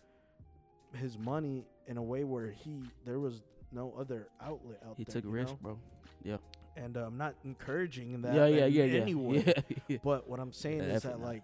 his 0.93 1.17
money 1.17 1.65
in 1.87 1.97
a 1.97 2.03
way 2.03 2.25
where 2.25 2.51
he 2.51 2.83
there 3.05 3.19
was 3.19 3.41
no 3.71 3.93
other 3.97 4.27
outlet 4.41 4.79
out 4.85 4.89
there. 4.89 4.93
he 4.97 5.03
there. 5.05 5.13
took 5.13 5.23
you 5.23 5.29
risks, 5.29 5.51
know? 5.51 5.57
bro. 5.61 5.79
Yeah 6.23 6.37
and 6.75 6.97
uh, 6.97 7.01
I'm 7.05 7.17
not 7.17 7.35
encouraging 7.43 8.21
that. 8.23 8.33
yeah, 8.33 8.45
yeah, 8.47 8.65
in 8.65 8.73
yeah, 8.73 8.83
yeah, 8.85 9.01
any 9.01 9.15
way. 9.15 9.43
yeah, 9.45 9.53
yeah. 9.87 9.97
But 10.03 10.27
what 10.27 10.39
I'm 10.39 10.51
saying 10.51 10.81
is 10.81 11.03
that 11.03 11.19
like, 11.19 11.43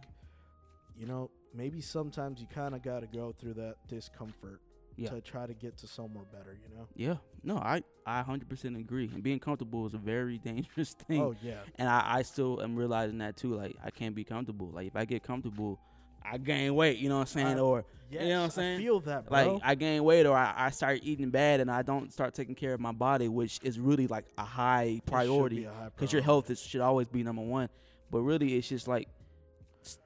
you 0.97 1.05
know, 1.05 1.29
maybe 1.53 1.81
sometimes 1.81 2.39
you 2.41 2.47
kind 2.47 2.75
of 2.75 2.81
got 2.81 2.99
to 3.01 3.07
go 3.07 3.33
through 3.39 3.53
that 3.55 3.75
discomfort 3.87 4.61
Yeah. 4.97 5.09
to 5.11 5.21
try 5.21 5.45
to 5.47 5.53
get 5.53 5.77
to 5.77 5.87
somewhere 5.87 6.25
better. 6.31 6.53
You 6.61 6.75
know. 6.75 6.87
Yeah, 6.95 7.15
no, 7.43 7.57
I 7.57 7.81
I 8.05 8.23
100% 8.23 8.77
agree. 8.79 9.09
And 9.13 9.21
being 9.23 9.39
comfortable 9.39 9.85
is 9.87 9.93
a 9.93 9.97
very 9.97 10.37
dangerous 10.43 10.93
thing. 10.93 11.21
Oh 11.21 11.35
yeah. 11.41 11.59
And 11.75 11.87
I, 11.89 12.03
I 12.17 12.21
still 12.23 12.61
am 12.61 12.75
realizing 12.75 13.19
that 13.19 13.37
too. 13.37 13.55
Like 13.55 13.75
I 13.83 13.89
can't 13.91 14.15
be 14.15 14.23
comfortable. 14.23 14.67
Like 14.73 14.87
if 14.87 14.95
I 14.95 15.05
get 15.05 15.23
comfortable, 15.23 15.79
I 16.23 16.37
gain 16.37 16.75
weight. 16.75 16.97
You 16.99 17.09
know 17.09 17.15
what 17.19 17.21
I'm 17.21 17.27
saying? 17.27 17.57
I- 17.57 17.59
or 17.59 17.85
Yes, 18.11 18.23
know 18.23 18.27
what 18.29 18.37
I'm 18.39 18.45
I 18.45 18.49
saying? 18.49 18.79
feel 18.79 18.99
that, 19.01 19.29
bro. 19.29 19.53
like 19.53 19.61
I 19.63 19.75
gain 19.75 20.03
weight, 20.03 20.25
or 20.25 20.35
I, 20.35 20.51
I 20.57 20.69
start 20.71 21.01
eating 21.03 21.29
bad, 21.29 21.59
and 21.59 21.69
I 21.69 21.83
don't 21.83 22.11
start 22.11 22.33
taking 22.33 22.55
care 22.55 22.73
of 22.73 22.79
my 22.79 22.91
body, 22.91 23.27
which 23.27 23.59
is 23.61 23.79
really 23.79 24.07
like 24.07 24.25
a 24.35 24.43
high 24.43 24.83
It 24.83 24.89
should 24.95 25.05
be 25.05 25.11
priority 25.11 25.67
because 25.95 26.11
your 26.11 26.23
health 26.23 26.49
is, 26.49 26.59
should 26.59 26.81
always 26.81 27.07
be 27.07 27.21
number 27.21 27.43
one. 27.43 27.69
But 28.09 28.21
really, 28.21 28.55
it's 28.55 28.67
just 28.67 28.87
like 28.87 29.07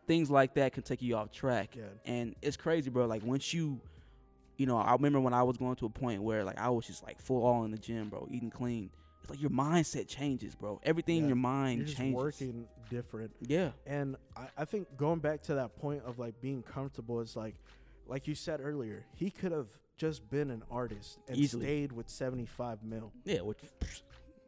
things 0.07 0.29
like 0.29 0.53
that 0.55 0.73
can 0.73 0.83
take 0.83 1.01
you 1.01 1.15
off 1.15 1.31
track. 1.31 1.75
Yeah. 1.75 1.83
And 2.05 2.35
it's 2.41 2.57
crazy, 2.57 2.89
bro. 2.89 3.05
Like 3.05 3.23
once 3.23 3.53
you, 3.53 3.79
you 4.57 4.65
know, 4.65 4.77
I 4.77 4.93
remember 4.93 5.19
when 5.19 5.33
I 5.33 5.43
was 5.43 5.57
going 5.57 5.75
to 5.77 5.85
a 5.85 5.89
point 5.89 6.21
where 6.21 6.43
like 6.43 6.57
I 6.59 6.69
was 6.69 6.85
just 6.85 7.03
like 7.03 7.19
full 7.21 7.43
all 7.45 7.63
in 7.65 7.71
the 7.71 7.77
gym, 7.77 8.09
bro, 8.09 8.27
eating 8.31 8.49
clean. 8.49 8.89
It's 9.21 9.29
like 9.29 9.41
your 9.41 9.51
mindset 9.51 10.07
changes, 10.07 10.53
bro. 10.53 10.81
Everything 10.83 11.17
in 11.17 11.27
your 11.27 11.37
mind 11.37 11.77
You're 11.77 11.85
just 11.85 11.97
changes. 11.97 12.15
working 12.21 12.65
different. 12.89 13.31
Yeah, 13.39 13.71
And 13.87 14.17
I, 14.35 14.47
I 14.57 14.65
think 14.65 14.87
going 14.97 15.19
back 15.19 15.41
to 15.43 15.55
that 15.55 15.77
point 15.77 16.03
of 16.05 16.19
like 16.19 16.41
being 16.41 16.61
comfortable 16.61 17.21
is 17.21 17.35
like, 17.37 17.55
like 18.05 18.27
you 18.27 18.35
said 18.35 18.59
earlier, 18.61 19.05
he 19.15 19.31
could 19.31 19.53
have 19.53 19.67
just 19.95 20.29
been 20.29 20.51
an 20.51 20.61
artist 20.69 21.19
and 21.29 21.37
Easily. 21.37 21.63
stayed 21.63 21.91
with 21.93 22.09
75 22.09 22.83
mil, 22.83 23.13
yeah. 23.23 23.39
Which, 23.39 23.59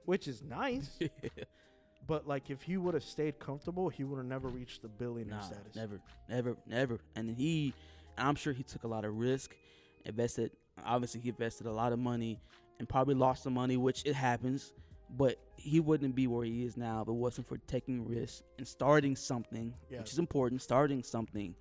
which 0.04 0.28
is 0.28 0.42
nice. 0.44 1.00
but 2.08 2.28
like 2.28 2.50
if 2.50 2.62
he 2.62 2.78
would 2.78 2.94
have 2.94 3.04
stayed 3.04 3.40
comfortable, 3.40 3.90
he 3.90 4.04
would 4.04 4.18
have 4.18 4.26
never 4.26 4.48
reached 4.48 4.82
the 4.82 4.88
billionaire 4.88 5.38
nah, 5.38 5.42
status. 5.42 5.76
never, 5.76 6.00
never, 6.30 6.58
never. 6.68 7.00
And 7.16 7.30
he, 7.30 7.74
I'm 8.18 8.36
sure 8.36 8.54
he 8.54 8.64
took 8.64 8.84
a 8.84 8.88
lot 8.88 9.06
of 9.06 9.16
risk, 9.16 9.56
invested. 10.06 10.52
Obviously, 10.86 11.22
he 11.22 11.30
invested 11.30 11.68
a 11.68 11.72
lot 11.72 11.94
of 11.94 12.00
money 12.00 12.40
and 12.80 12.88
probably 12.88 13.16
lost 13.16 13.44
some 13.44 13.54
money, 13.54 13.78
which 13.78 14.06
it 14.06 14.14
happens. 14.16 14.74
But 15.18 15.38
he 15.56 15.80
wouldn't 15.80 16.16
be 16.16 16.28
where 16.28 16.44
he 16.44 16.64
is 16.66 16.78
now 16.78 17.02
if 17.04 17.08
it 17.08 17.14
wasn't 17.14 17.48
for 17.48 17.58
taking 17.68 18.08
risks 18.08 18.44
and 18.58 18.68
starting 18.68 19.16
something, 19.16 19.74
Yeah. 19.90 20.00
which 20.00 20.12
is 20.12 20.20
important. 20.20 20.62
Starting 20.62 21.04
something 21.04 21.56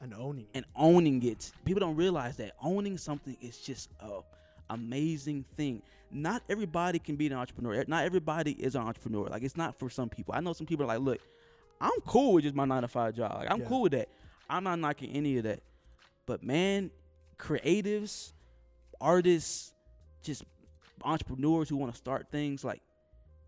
And 0.00 0.14
owning 0.14 0.44
it. 0.44 0.50
and 0.54 0.64
owning 0.76 1.22
it. 1.24 1.50
People 1.64 1.80
don't 1.80 1.96
realize 1.96 2.36
that 2.36 2.52
owning 2.62 2.96
something 2.96 3.36
is 3.40 3.58
just 3.58 3.90
a 4.00 4.20
amazing 4.70 5.44
thing. 5.56 5.82
Not 6.10 6.42
everybody 6.48 6.98
can 6.98 7.16
be 7.16 7.26
an 7.26 7.34
entrepreneur. 7.34 7.84
Not 7.86 8.04
everybody 8.04 8.52
is 8.52 8.74
an 8.74 8.82
entrepreneur. 8.82 9.26
Like 9.26 9.42
it's 9.42 9.56
not 9.56 9.78
for 9.78 9.90
some 9.90 10.08
people. 10.08 10.34
I 10.34 10.40
know 10.40 10.52
some 10.52 10.66
people 10.66 10.84
are 10.84 10.88
like, 10.88 11.00
look, 11.00 11.20
I'm 11.80 12.00
cool 12.06 12.32
with 12.34 12.44
just 12.44 12.54
my 12.54 12.64
nine 12.64 12.82
to 12.82 12.88
five 12.88 13.14
job. 13.14 13.34
Like 13.34 13.50
I'm 13.50 13.60
Yeah. 13.60 13.66
cool 13.68 13.82
with 13.82 13.92
that. 13.92 14.08
I'm 14.48 14.64
not 14.64 14.78
knocking 14.78 15.10
any 15.12 15.36
of 15.36 15.44
that. 15.44 15.60
But 16.26 16.42
man, 16.42 16.90
creatives, 17.38 18.32
artists, 19.00 19.72
just 20.22 20.44
entrepreneurs 21.04 21.68
who 21.68 21.76
want 21.76 21.92
to 21.92 21.96
start 21.98 22.26
things 22.30 22.64
like 22.64 22.82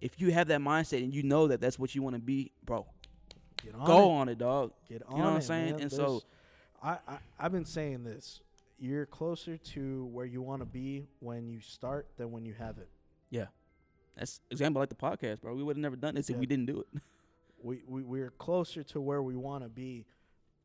if 0.01 0.21
you 0.21 0.31
have 0.33 0.47
that 0.49 0.61
mindset 0.61 1.03
and 1.03 1.13
you 1.15 1.23
know 1.23 1.49
that 1.49 1.61
that's 1.61 1.79
what 1.79 1.95
you 1.95 2.03
want 2.03 2.15
to 2.17 2.21
be, 2.23 2.53
bro, 2.65 2.87
Get 3.63 3.75
on 3.75 3.85
go 3.87 3.99
it. 3.99 4.13
on 4.13 4.29
it, 4.31 4.39
dog. 4.39 4.73
Get 4.89 5.03
on 5.07 5.17
You 5.17 5.23
know 5.23 5.29
what 5.31 5.35
I'm 5.37 5.43
saying? 5.43 5.73
man. 5.73 5.81
And 5.83 5.93
so- 5.93 6.23
I, 6.83 6.93
I 7.07 7.19
I've 7.39 7.53
been 7.53 7.67
saying 7.67 8.05
this. 8.05 8.41
You're 8.81 9.05
closer 9.07 9.59
to 9.59 10.07
where 10.07 10.25
you 10.25 10.41
want 10.41 10.63
to 10.63 10.67
be 10.67 11.07
when 11.19 11.47
you 11.49 11.61
start 11.61 12.09
than 12.17 12.33
when 12.33 12.47
you 12.47 12.55
have 12.55 12.79
it. 12.79 12.89
Yeah. 13.29 13.47
That's 14.17 14.41
example 14.51 14.81
like 14.81 14.89
the 14.89 14.95
podcast, 14.95 15.43
bro. 15.43 15.55
We 15.55 15.63
would 15.63 15.77
have 15.77 15.83
never 15.83 15.97
done 15.97 16.15
this 16.15 16.31
if 16.31 16.37
we 16.37 16.47
didn't 16.47 16.65
do 16.67 16.81
it. 16.81 17.03
we, 17.63 17.83
we 17.87 18.03
we're 18.03 18.31
closer 18.31 18.83
to 18.85 19.01
where 19.01 19.23
we 19.23 19.37
want 19.37 19.65
to 19.65 19.69
be, 19.69 20.07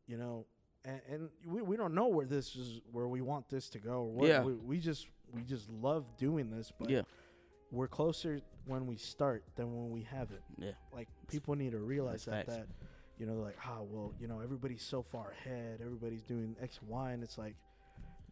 you 0.07 0.17
know, 0.17 0.45
and, 0.85 1.01
and 1.11 1.29
we, 1.45 1.61
we 1.61 1.75
don't 1.75 1.93
know 1.93 2.07
where 2.07 2.25
this 2.25 2.55
is 2.55 2.79
where 2.91 3.07
we 3.07 3.21
want 3.21 3.49
this 3.49 3.69
to 3.71 3.79
go. 3.79 4.03
Or 4.03 4.11
what, 4.13 4.27
Yeah. 4.27 4.43
we, 4.43 4.53
we 4.53 4.79
just 4.79 5.07
we 5.33 5.43
just 5.43 5.69
love 5.69 6.05
doing 6.17 6.49
this, 6.49 6.71
but 6.77 6.89
yeah, 6.89 7.01
we're 7.69 7.87
closer 7.89 8.39
when 8.65 8.87
we 8.87 8.95
start 8.95 9.43
than 9.57 9.75
when 9.75 9.91
we 9.91 10.03
have 10.03 10.31
it. 10.31 10.41
yeah, 10.57 10.71
Like 10.93 11.09
people 11.27 11.55
need 11.55 11.73
to 11.73 11.79
realize 11.79 12.23
that 12.25 12.45
That's 12.47 12.59
that 12.59 12.67
you 13.17 13.25
know 13.25 13.35
like 13.35 13.57
ah 13.65 13.81
well 13.81 14.13
you 14.19 14.27
know 14.27 14.39
everybody's 14.41 14.83
so 14.83 15.01
far 15.03 15.33
ahead, 15.41 15.81
everybody's 15.83 16.23
doing 16.23 16.55
X 16.61 16.79
and 16.79 16.89
Y, 16.89 17.11
and 17.11 17.23
it's 17.23 17.37
like 17.37 17.55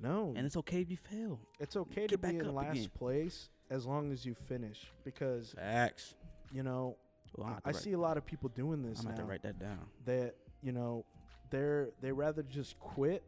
no, 0.03 0.33
and 0.35 0.45
it's 0.45 0.57
okay 0.57 0.81
if 0.81 0.91
you 0.91 0.97
fail. 0.97 1.39
it's 1.59 1.75
okay 1.75 2.01
get 2.01 2.09
to 2.09 2.17
back 2.17 2.31
be 2.33 2.37
in 2.39 2.47
up 2.47 2.53
last 2.55 2.77
again. 2.77 2.89
place 2.97 3.49
as 3.69 3.85
long 3.85 4.11
as 4.11 4.25
you 4.25 4.35
finish 4.35 4.91
because 5.03 5.53
Facts. 5.57 6.15
you 6.51 6.61
know 6.63 6.97
Well, 7.37 7.47
I'm 7.47 7.59
I, 7.65 7.69
I 7.69 7.71
see 7.71 7.93
a 7.93 7.97
lot 7.97 8.17
of 8.17 8.25
people 8.25 8.49
doing 8.49 8.81
this 8.83 8.99
I'm 8.99 9.05
gonna 9.05 9.15
have 9.17 9.25
to 9.25 9.29
write 9.31 9.43
that 9.43 9.59
down. 9.59 9.79
that 10.05 10.35
you 10.61 10.71
know 10.73 11.05
they're 11.49 11.89
they 12.01 12.11
rather 12.11 12.43
just 12.43 12.79
quit 12.79 13.23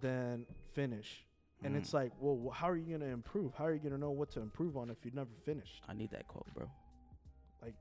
than 0.00 0.46
finish 0.72 1.24
and 1.62 1.74
Mm. 1.74 1.78
it's 1.78 1.94
like 1.94 2.12
well 2.20 2.36
wh- 2.50 2.54
how 2.56 2.68
are 2.68 2.76
you 2.76 2.86
going 2.88 3.00
to 3.00 3.06
improve 3.06 3.54
how 3.54 3.64
are 3.64 3.72
you 3.72 3.78
going 3.78 3.92
to 3.92 3.98
know 3.98 4.10
what 4.10 4.30
to 4.32 4.40
improve 4.40 4.76
on 4.76 4.90
if 4.90 4.98
you've 5.04 5.14
never 5.14 5.30
finished 5.44 5.82
I 5.88 5.94
need 5.94 6.10
that 6.10 6.26
quote, 6.28 6.46
bro. 6.54 6.68
like 7.62 7.74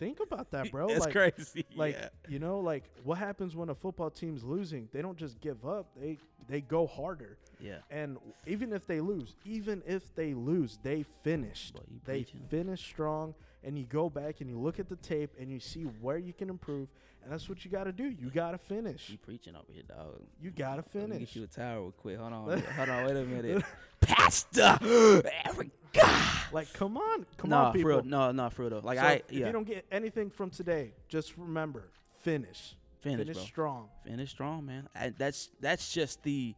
think 0.00 0.18
about 0.18 0.50
that, 0.50 0.72
bro. 0.72 0.88
It's 0.88 1.04
like, 1.04 1.12
crazy. 1.12 1.64
like 1.76 1.94
yeah. 1.94 2.08
you 2.28 2.40
know, 2.40 2.58
like 2.58 2.84
what 3.04 3.18
happens 3.18 3.54
when 3.54 3.68
a 3.68 3.74
football 3.74 4.10
team's 4.10 4.42
losing? 4.42 4.88
They 4.92 5.02
don't 5.02 5.16
just 5.16 5.40
give 5.40 5.64
up. 5.64 5.86
They 6.00 6.18
they 6.48 6.60
go 6.62 6.88
harder. 6.88 7.38
yeah. 7.60 7.76
And 7.90 8.16
even 8.46 8.72
if 8.72 8.86
they 8.86 9.00
lose, 9.00 9.36
even 9.44 9.82
if 9.86 10.12
they 10.16 10.34
lose, 10.34 10.78
they 10.82 11.04
finished. 11.22 11.74
Boy, 11.74 11.82
They 12.04 12.22
preaching. 12.24 12.40
finish 12.48 12.80
strong, 12.84 13.34
and 13.62 13.78
you 13.78 13.84
go 13.84 14.10
back 14.10 14.40
and 14.40 14.50
you 14.50 14.58
look 14.58 14.80
at 14.80 14.88
the 14.88 14.96
tape 14.96 15.30
and 15.38 15.48
you 15.52 15.60
see 15.60 15.82
where 15.82 16.18
you 16.18 16.32
can 16.32 16.48
improve, 16.50 16.88
and 17.22 17.30
that's 17.30 17.48
what 17.48 17.64
you 17.64 17.70
got 17.70 17.84
to 17.84 17.92
do. 17.92 18.04
You 18.04 18.30
got 18.30 18.50
to 18.52 18.58
finish. 18.58 19.10
You 19.10 19.18
preaching 19.18 19.54
over 19.54 19.70
here, 19.72 19.84
dog. 19.86 20.22
You 20.40 20.50
got 20.50 20.76
to 20.76 20.98
Let 20.98 21.08
me 21.08 21.14
finish. 21.16 21.34
get 21.34 21.36
you 21.36 21.44
a 21.44 21.46
towel 21.46 21.82
real 21.82 21.92
quick. 21.92 22.18
Hold 22.18 22.32
on. 22.32 22.62
hold 22.76 22.88
on. 22.88 23.04
Wait 23.06 23.16
a 23.16 23.24
minute. 23.24 23.64
Pastor 24.00 24.78
Erica. 25.44 26.39
Like, 26.52 26.72
come 26.72 26.96
on, 26.96 27.26
come 27.36 27.50
no, 27.50 27.56
on, 27.56 27.72
for 27.72 27.78
people. 27.78 27.90
real. 27.90 28.02
No, 28.02 28.32
no, 28.32 28.50
for 28.50 28.62
real 28.62 28.70
though. 28.70 28.80
Like 28.82 28.98
So 28.98 29.04
I, 29.04 29.12
if 29.12 29.32
yeah. 29.32 29.46
you 29.46 29.52
don't 29.52 29.66
get 29.66 29.86
anything 29.90 30.30
from 30.30 30.50
today, 30.50 30.92
just 31.08 31.36
remember, 31.36 31.84
finish. 32.20 32.74
finish, 33.00 33.18
finish 33.18 33.36
bro. 33.36 33.44
strong. 33.44 33.88
Finish 34.04 34.30
strong, 34.30 34.66
man. 34.66 34.88
And 34.94 35.14
that's 35.18 35.50
that's 35.60 35.92
just 35.92 36.22
the 36.22 36.54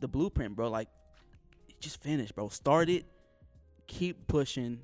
the 0.00 0.08
blueprint, 0.08 0.56
bro. 0.56 0.70
Like, 0.70 0.88
just 1.80 2.02
finish, 2.02 2.32
bro. 2.32 2.48
Start 2.48 2.88
it, 2.88 3.04
keep 3.86 4.26
pushing, 4.26 4.80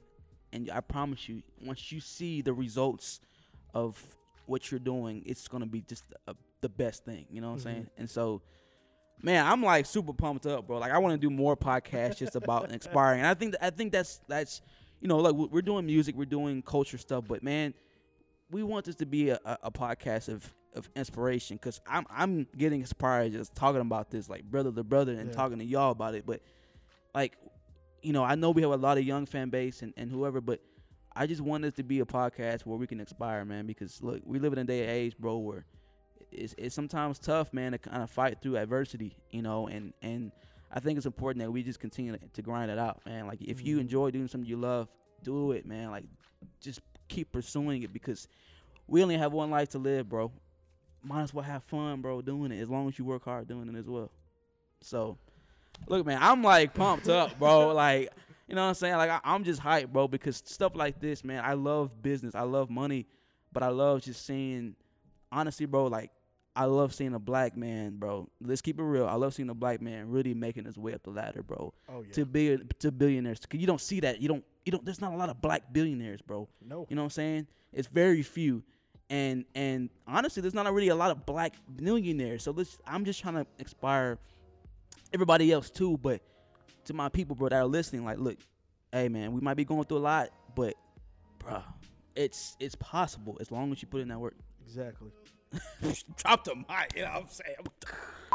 and 0.53 0.71
I 0.71 0.81
promise 0.81 1.29
you, 1.29 1.43
once 1.65 1.91
you 1.91 2.01
see 2.01 2.43
the 2.43 2.53
results 2.53 3.21
of 3.73 4.01
what 4.47 4.71
you're 4.71 4.81
doing, 4.81 5.23
it's 5.27 5.49
gonna 5.49 5.67
be 5.67 5.81
just 5.83 6.05
a, 6.27 6.35
the 6.61 6.69
best 6.69 7.05
thing. 7.05 7.27
You 7.31 7.41
know 7.41 7.49
what 7.49 7.53
I'm 7.55 7.59
mm-hmm. 7.59 7.69
saying? 7.69 7.91
And 7.99 8.11
so, 8.11 8.43
man, 9.23 9.47
I'm 9.47 9.63
like 9.63 9.87
super 9.87 10.13
pumped 10.13 10.47
up, 10.47 10.67
bro. 10.67 10.79
Like, 10.79 10.93
I 10.93 10.99
want 10.99 11.13
to 11.13 11.19
do 11.19 11.35
more 11.35 11.57
podcasts 11.57 12.19
just 12.19 12.37
about 12.37 12.71
inspiring. 12.71 13.21
And 13.21 13.29
I 13.29 13.35
think 13.35 13.55
I 13.61 13.71
think 13.71 13.93
that's 13.93 14.21
that's 14.29 14.61
you 15.01 15.09
know, 15.09 15.19
like 15.19 15.35
we're 15.35 15.63
doing 15.63 15.85
music, 15.87 16.17
we're 16.17 16.25
doing 16.25 16.63
culture 16.63 16.97
stuff, 16.99 17.25
but 17.29 17.43
man, 17.43 17.75
we 18.51 18.63
want 18.63 18.87
this 18.87 18.97
to 18.97 19.07
be 19.07 19.31
a, 19.31 19.39
a, 19.63 19.71
podcast 19.71 20.29
of, 20.29 20.55
of 20.75 20.89
inspiration 20.97 21.57
because 21.57 21.81
I'm 21.87 22.07
I'm 22.09 22.47
getting 22.57 22.81
inspired 22.81 23.33
just 23.33 23.55
talking 23.55 23.81
about 23.81 24.11
this 24.11 24.29
like 24.31 24.45
brother 24.45 24.73
to 24.73 24.85
brother 24.85 25.13
and 25.13 25.29
Yeah. 25.29 25.35
talking 25.35 25.59
to 25.59 25.65
y'all 25.65 25.91
about 25.91 26.15
it. 26.15 26.25
But 26.25 26.41
like, 27.15 27.37
you 28.03 28.13
know, 28.13 28.25
I 28.25 28.35
know 28.35 28.51
we 28.51 28.63
have 28.63 28.71
a 28.71 28.77
lot 28.77 28.97
of 28.97 29.05
young 29.05 29.27
fan 29.27 29.51
base 29.51 29.83
and, 29.83 29.93
and 29.97 30.11
whoever, 30.11 30.41
but 30.41 30.61
I 31.15 31.27
just 31.27 31.41
want 31.41 31.63
this 31.65 31.75
to 31.75 31.83
be 31.83 32.01
a 32.01 32.05
podcast 32.05 32.63
where 32.63 32.79
we 32.79 32.87
can 32.87 33.01
inspire, 33.01 33.45
man. 33.45 33.67
Because 33.67 34.03
look, 34.03 34.23
we 34.25 34.39
live 34.39 34.53
in 34.53 34.59
a 34.59 34.65
day 34.65 34.83
and 34.83 34.91
age, 34.91 35.19
bro, 35.19 35.37
where 35.39 35.67
it's 36.35 36.55
it's 36.59 36.75
sometimes 36.75 37.19
tough, 37.19 37.53
man, 37.53 37.73
to 37.73 37.79
kind 37.79 38.03
of 38.03 38.11
fight 38.11 38.41
through 38.43 38.57
adversity, 38.57 39.17
you 39.31 39.43
know, 39.43 39.67
and 39.69 39.93
and 40.03 40.33
I 40.73 40.81
think 40.81 40.97
it's 40.97 41.07
important 41.07 41.45
that 41.45 41.51
we 41.51 41.63
just 41.63 41.79
continue 41.81 42.17
to, 42.33 42.43
grind 42.43 42.71
it 42.71 42.79
out, 42.79 43.01
man. 43.07 43.27
Like 43.27 43.41
if 43.43 43.65
you 43.65 43.77
Mhm. 43.77 43.81
enjoy 43.83 44.11
doing 44.11 44.27
something 44.29 44.49
you 44.49 44.57
love, 44.57 44.89
do 45.23 45.53
it, 45.53 45.67
man. 45.67 45.91
Like 45.91 46.05
just 46.61 46.81
keep 47.09 47.31
pursuing 47.33 47.83
it 47.83 47.93
because 47.93 48.27
we 48.89 49.03
only 49.03 49.17
have 49.17 49.33
one 49.33 49.51
life 49.51 49.69
to 49.71 49.79
live, 49.79 50.09
bro. 50.09 50.33
Might 51.03 51.23
as 51.23 51.35
well 51.35 51.45
have 51.45 51.63
fun, 51.65 52.01
bro, 52.01 52.23
doing 52.23 52.51
it 52.51 52.61
as 52.61 52.69
long 52.69 52.89
as 52.89 52.99
you 52.99 53.05
work 53.05 53.25
hard 53.25 53.47
doing 53.47 53.69
it 53.69 53.77
as 53.79 53.87
well. 53.87 54.11
So, 54.81 55.17
look, 55.87 56.05
man, 56.07 56.19
I'm 56.21 56.43
like 56.43 56.75
pumped 56.75 57.09
up, 57.09 57.39
bro. 57.39 57.69
Like, 57.75 58.11
you 58.49 58.55
know 58.55 58.63
what 58.63 58.69
I'm 58.69 58.75
saying? 58.75 58.97
Like, 58.97 59.11
I, 59.11 59.21
I'm 59.25 59.45
just 59.45 59.61
hyped, 59.61 59.93
bro, 59.93 60.09
because 60.09 60.43
stuff 60.45 60.75
like 60.75 61.01
this, 61.01 61.23
man, 61.25 61.43
I 61.45 61.55
love 61.55 62.03
business, 62.03 62.35
I 62.35 62.43
love 62.43 62.69
money, 62.69 63.07
but 63.53 63.63
I 63.63 63.69
love 63.69 64.03
just 64.03 64.27
seeing, 64.27 64.75
honestly, 65.33 65.65
bro, 65.67 65.87
like, 65.87 66.11
I 66.57 66.67
love 66.67 66.95
seeing 66.95 67.15
a 67.15 67.19
black 67.19 67.57
man, 67.57 67.97
bro. 67.97 68.29
Let's 68.41 68.61
keep 68.61 68.79
it 68.79 68.83
real. 68.85 69.07
I 69.07 69.15
love 69.15 69.35
seeing 69.35 69.51
a 69.51 69.55
black 69.55 69.83
man 69.83 70.09
really 70.11 70.35
making 70.35 70.65
his 70.67 70.79
way 70.79 70.95
up 70.95 71.03
the 71.03 71.11
ladder, 71.11 71.43
bro, 71.43 71.75
Oh 71.89 72.03
yeah. 72.03 72.13
to 72.13 72.25
be 72.25 72.59
to 72.79 72.93
billionaires. 72.93 73.41
Cause 73.45 73.61
you 73.61 73.67
don't 73.67 73.81
see 73.81 74.01
that. 74.01 74.21
You 74.21 74.29
don't. 74.29 74.45
You 74.65 74.73
don't. 74.73 74.85
There's 74.85 75.01
not 75.01 75.13
a 75.13 75.17
lot 75.17 75.29
of 75.31 75.41
black 75.43 75.73
billionaires, 75.73 76.21
bro. 76.23 76.49
no. 76.65 76.87
You 76.89 76.97
know 76.97 77.03
what 77.03 77.07
I'm 77.07 77.11
saying? 77.11 77.47
It's 77.73 77.89
very 77.89 78.23
few. 78.23 78.63
And 79.11 79.45
and 79.55 79.91
honestly, 80.07 80.41
there's 80.43 80.55
not 80.55 80.73
really 80.73 80.89
a 80.89 80.95
lot 80.95 81.11
of 81.11 81.27
black 81.27 81.55
millionaires. 81.79 82.43
So 82.45 82.53
let's 82.53 82.79
I'm 82.87 83.05
just 83.05 83.21
trying 83.21 83.35
to 83.35 83.47
inspire 83.59 84.19
everybody 85.13 85.53
else 85.53 85.71
too, 85.71 85.99
but 85.99 86.21
to 86.87 86.95
my 86.95 87.09
people, 87.09 87.35
bro, 87.37 87.49
that 87.49 87.57
are 87.57 87.67
listening, 87.67 88.05
like, 88.05 88.19
look, 88.19 88.39
hey 88.93 89.09
man, 89.09 89.33
we 89.33 89.41
might 89.41 89.55
be 89.55 89.65
going 89.65 89.85
through 89.85 89.99
a 89.99 90.07
lot, 90.07 90.29
but 90.55 90.75
bro, 91.39 91.63
it's 92.15 92.57
it's 92.61 92.75
possible 92.77 93.37
as 93.41 93.51
long 93.51 93.73
as 93.73 93.83
you 93.83 93.89
put 93.89 94.01
in 94.01 94.09
that 94.09 94.19
work. 94.21 94.37
Exactly. 94.65 95.11
Drop 96.17 96.45
the 96.45 96.55
mic, 96.57 96.93
you 96.97 97.03
know 97.03 97.11
what 97.13 97.23
I'm 97.23 97.29
saying? 97.29 97.57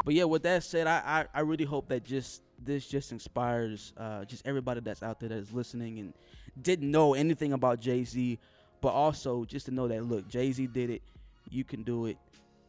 But 0.05 0.13
yeah, 0.13 0.23
with 0.23 0.43
that 0.43 0.63
said, 0.63 0.87
I, 0.87 1.01
I, 1.33 1.39
I 1.39 1.41
really 1.41 1.65
hope 1.65 1.89
that 1.89 2.05
just 2.05 2.41
this 2.63 2.87
just 2.87 3.11
inspires 3.11 3.91
uh, 3.97 4.23
just 4.23 4.47
everybody 4.47 4.79
that's 4.79 5.03
out 5.03 5.19
there 5.19 5.27
that 5.27 5.37
is 5.37 5.51
listening 5.51 5.99
and 5.99 6.13
didn't 6.61 6.89
know 6.89 7.15
anything 7.15 7.51
about 7.51 7.81
Jay 7.81 8.05
Z, 8.05 8.39
but 8.79 8.89
also 8.93 9.43
just 9.43 9.65
to 9.65 9.71
know 9.73 9.89
that 9.89 10.05
look, 10.05 10.25
Jay 10.29 10.53
Z 10.53 10.67
did 10.67 10.89
it, 10.89 11.01
you 11.49 11.65
can 11.65 11.83
do 11.83 12.05
it 12.05 12.17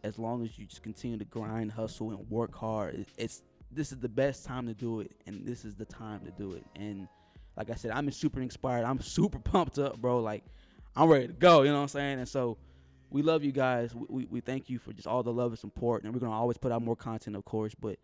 as 0.03 0.19
long 0.19 0.45
as 0.45 0.59
you 0.59 0.67
just 0.67 0.83
continue 0.83 1.19
to 1.19 1.25
grind, 1.25 1.71
hustle, 1.71 2.11
and 2.11 2.29
work 2.31 2.53
hard. 2.53 2.97
It- 2.97 3.09
It's 3.17 3.43
this 3.71 3.93
is 3.93 3.99
the 4.01 4.09
best 4.09 4.45
time 4.45 4.67
to 4.67 4.75
do 4.75 4.99
it, 4.99 5.13
and 5.29 5.47
this 5.47 5.65
is 5.65 5.77
the 5.77 5.85
time 5.85 6.21
to 6.25 6.33
do 6.33 6.55
it. 6.55 6.65
And 6.75 7.07
like 7.57 7.71
I 7.71 7.75
said, 7.77 7.93
I'm 7.93 8.11
super 8.11 8.41
inspired. 8.41 8.85
I'm 8.85 9.01
super 9.01 9.39
pumped 9.53 9.79
up, 9.79 9.99
bro. 10.01 10.19
Like 10.19 10.43
I'm 10.97 11.09
ready 11.09 11.29
to 11.29 11.33
go. 11.33 11.63
You 11.63 11.69
know 11.69 11.77
what 11.77 11.83
I'm 11.83 11.89
saying? 11.89 12.19
And 12.19 12.29
so 12.29 12.59
we 13.11 13.23
love 13.23 13.43
you 13.45 13.53
guys. 13.53 13.95
We, 13.95 14.07
we, 14.09 14.27
we 14.27 14.41
thank 14.41 14.71
you 14.71 14.79
for 14.79 14.93
just 14.93 15.07
all 15.07 15.23
the 15.23 15.33
love 15.33 15.53
and 15.53 15.59
support, 15.59 16.05
and 16.05 16.13
we're 16.15 16.21
gonna 16.21 16.33
always 16.33 16.57
put 16.59 16.73
out 16.73 16.83
more 16.83 16.97
content, 16.97 17.37
of 17.37 17.45
course. 17.45 17.75
But 17.75 17.99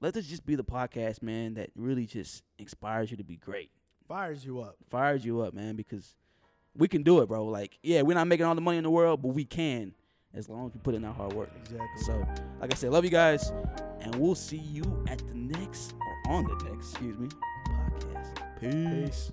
let 0.00 0.14
this 0.14 0.26
just 0.26 0.44
be 0.46 0.54
the 0.54 0.64
podcast, 0.64 1.22
man, 1.22 1.54
that 1.54 1.70
really 1.76 2.06
just 2.06 2.42
inspires 2.58 3.10
you 3.10 3.16
to 3.16 3.24
be 3.24 3.36
great, 3.36 3.70
Fires 4.08 4.44
you 4.44 4.60
up. 4.60 4.76
fires 4.90 5.24
you 5.24 5.40
up, 5.40 5.54
man, 5.54 5.76
because 5.76 6.14
we 6.76 6.88
can 6.88 7.02
do 7.02 7.20
it, 7.20 7.28
bro. 7.28 7.44
Like, 7.46 7.78
yeah, 7.82 8.02
we're 8.02 8.14
not 8.14 8.26
making 8.26 8.46
all 8.46 8.54
the 8.54 8.60
money 8.60 8.78
in 8.78 8.84
the 8.84 8.90
world, 8.90 9.22
but 9.22 9.28
we 9.28 9.44
can 9.44 9.94
as 10.34 10.48
long 10.48 10.66
as 10.66 10.72
we 10.74 10.80
put 10.80 10.94
in 10.94 11.04
our 11.04 11.12
hard 11.12 11.32
work. 11.34 11.50
Exactly. 11.62 12.02
So, 12.04 12.26
like 12.60 12.72
I 12.72 12.76
said, 12.76 12.90
love 12.90 13.04
you 13.04 13.10
guys, 13.10 13.52
and 14.00 14.14
we'll 14.16 14.34
see 14.34 14.56
you 14.56 14.82
at 15.08 15.18
the 15.18 15.34
next 15.34 15.94
or 16.26 16.32
on 16.32 16.44
the 16.44 16.54
next, 16.70 16.90
excuse 16.92 17.18
me, 17.18 17.28
podcast. 17.68 18.60
Peace. 18.60 19.30
Peace. 19.30 19.32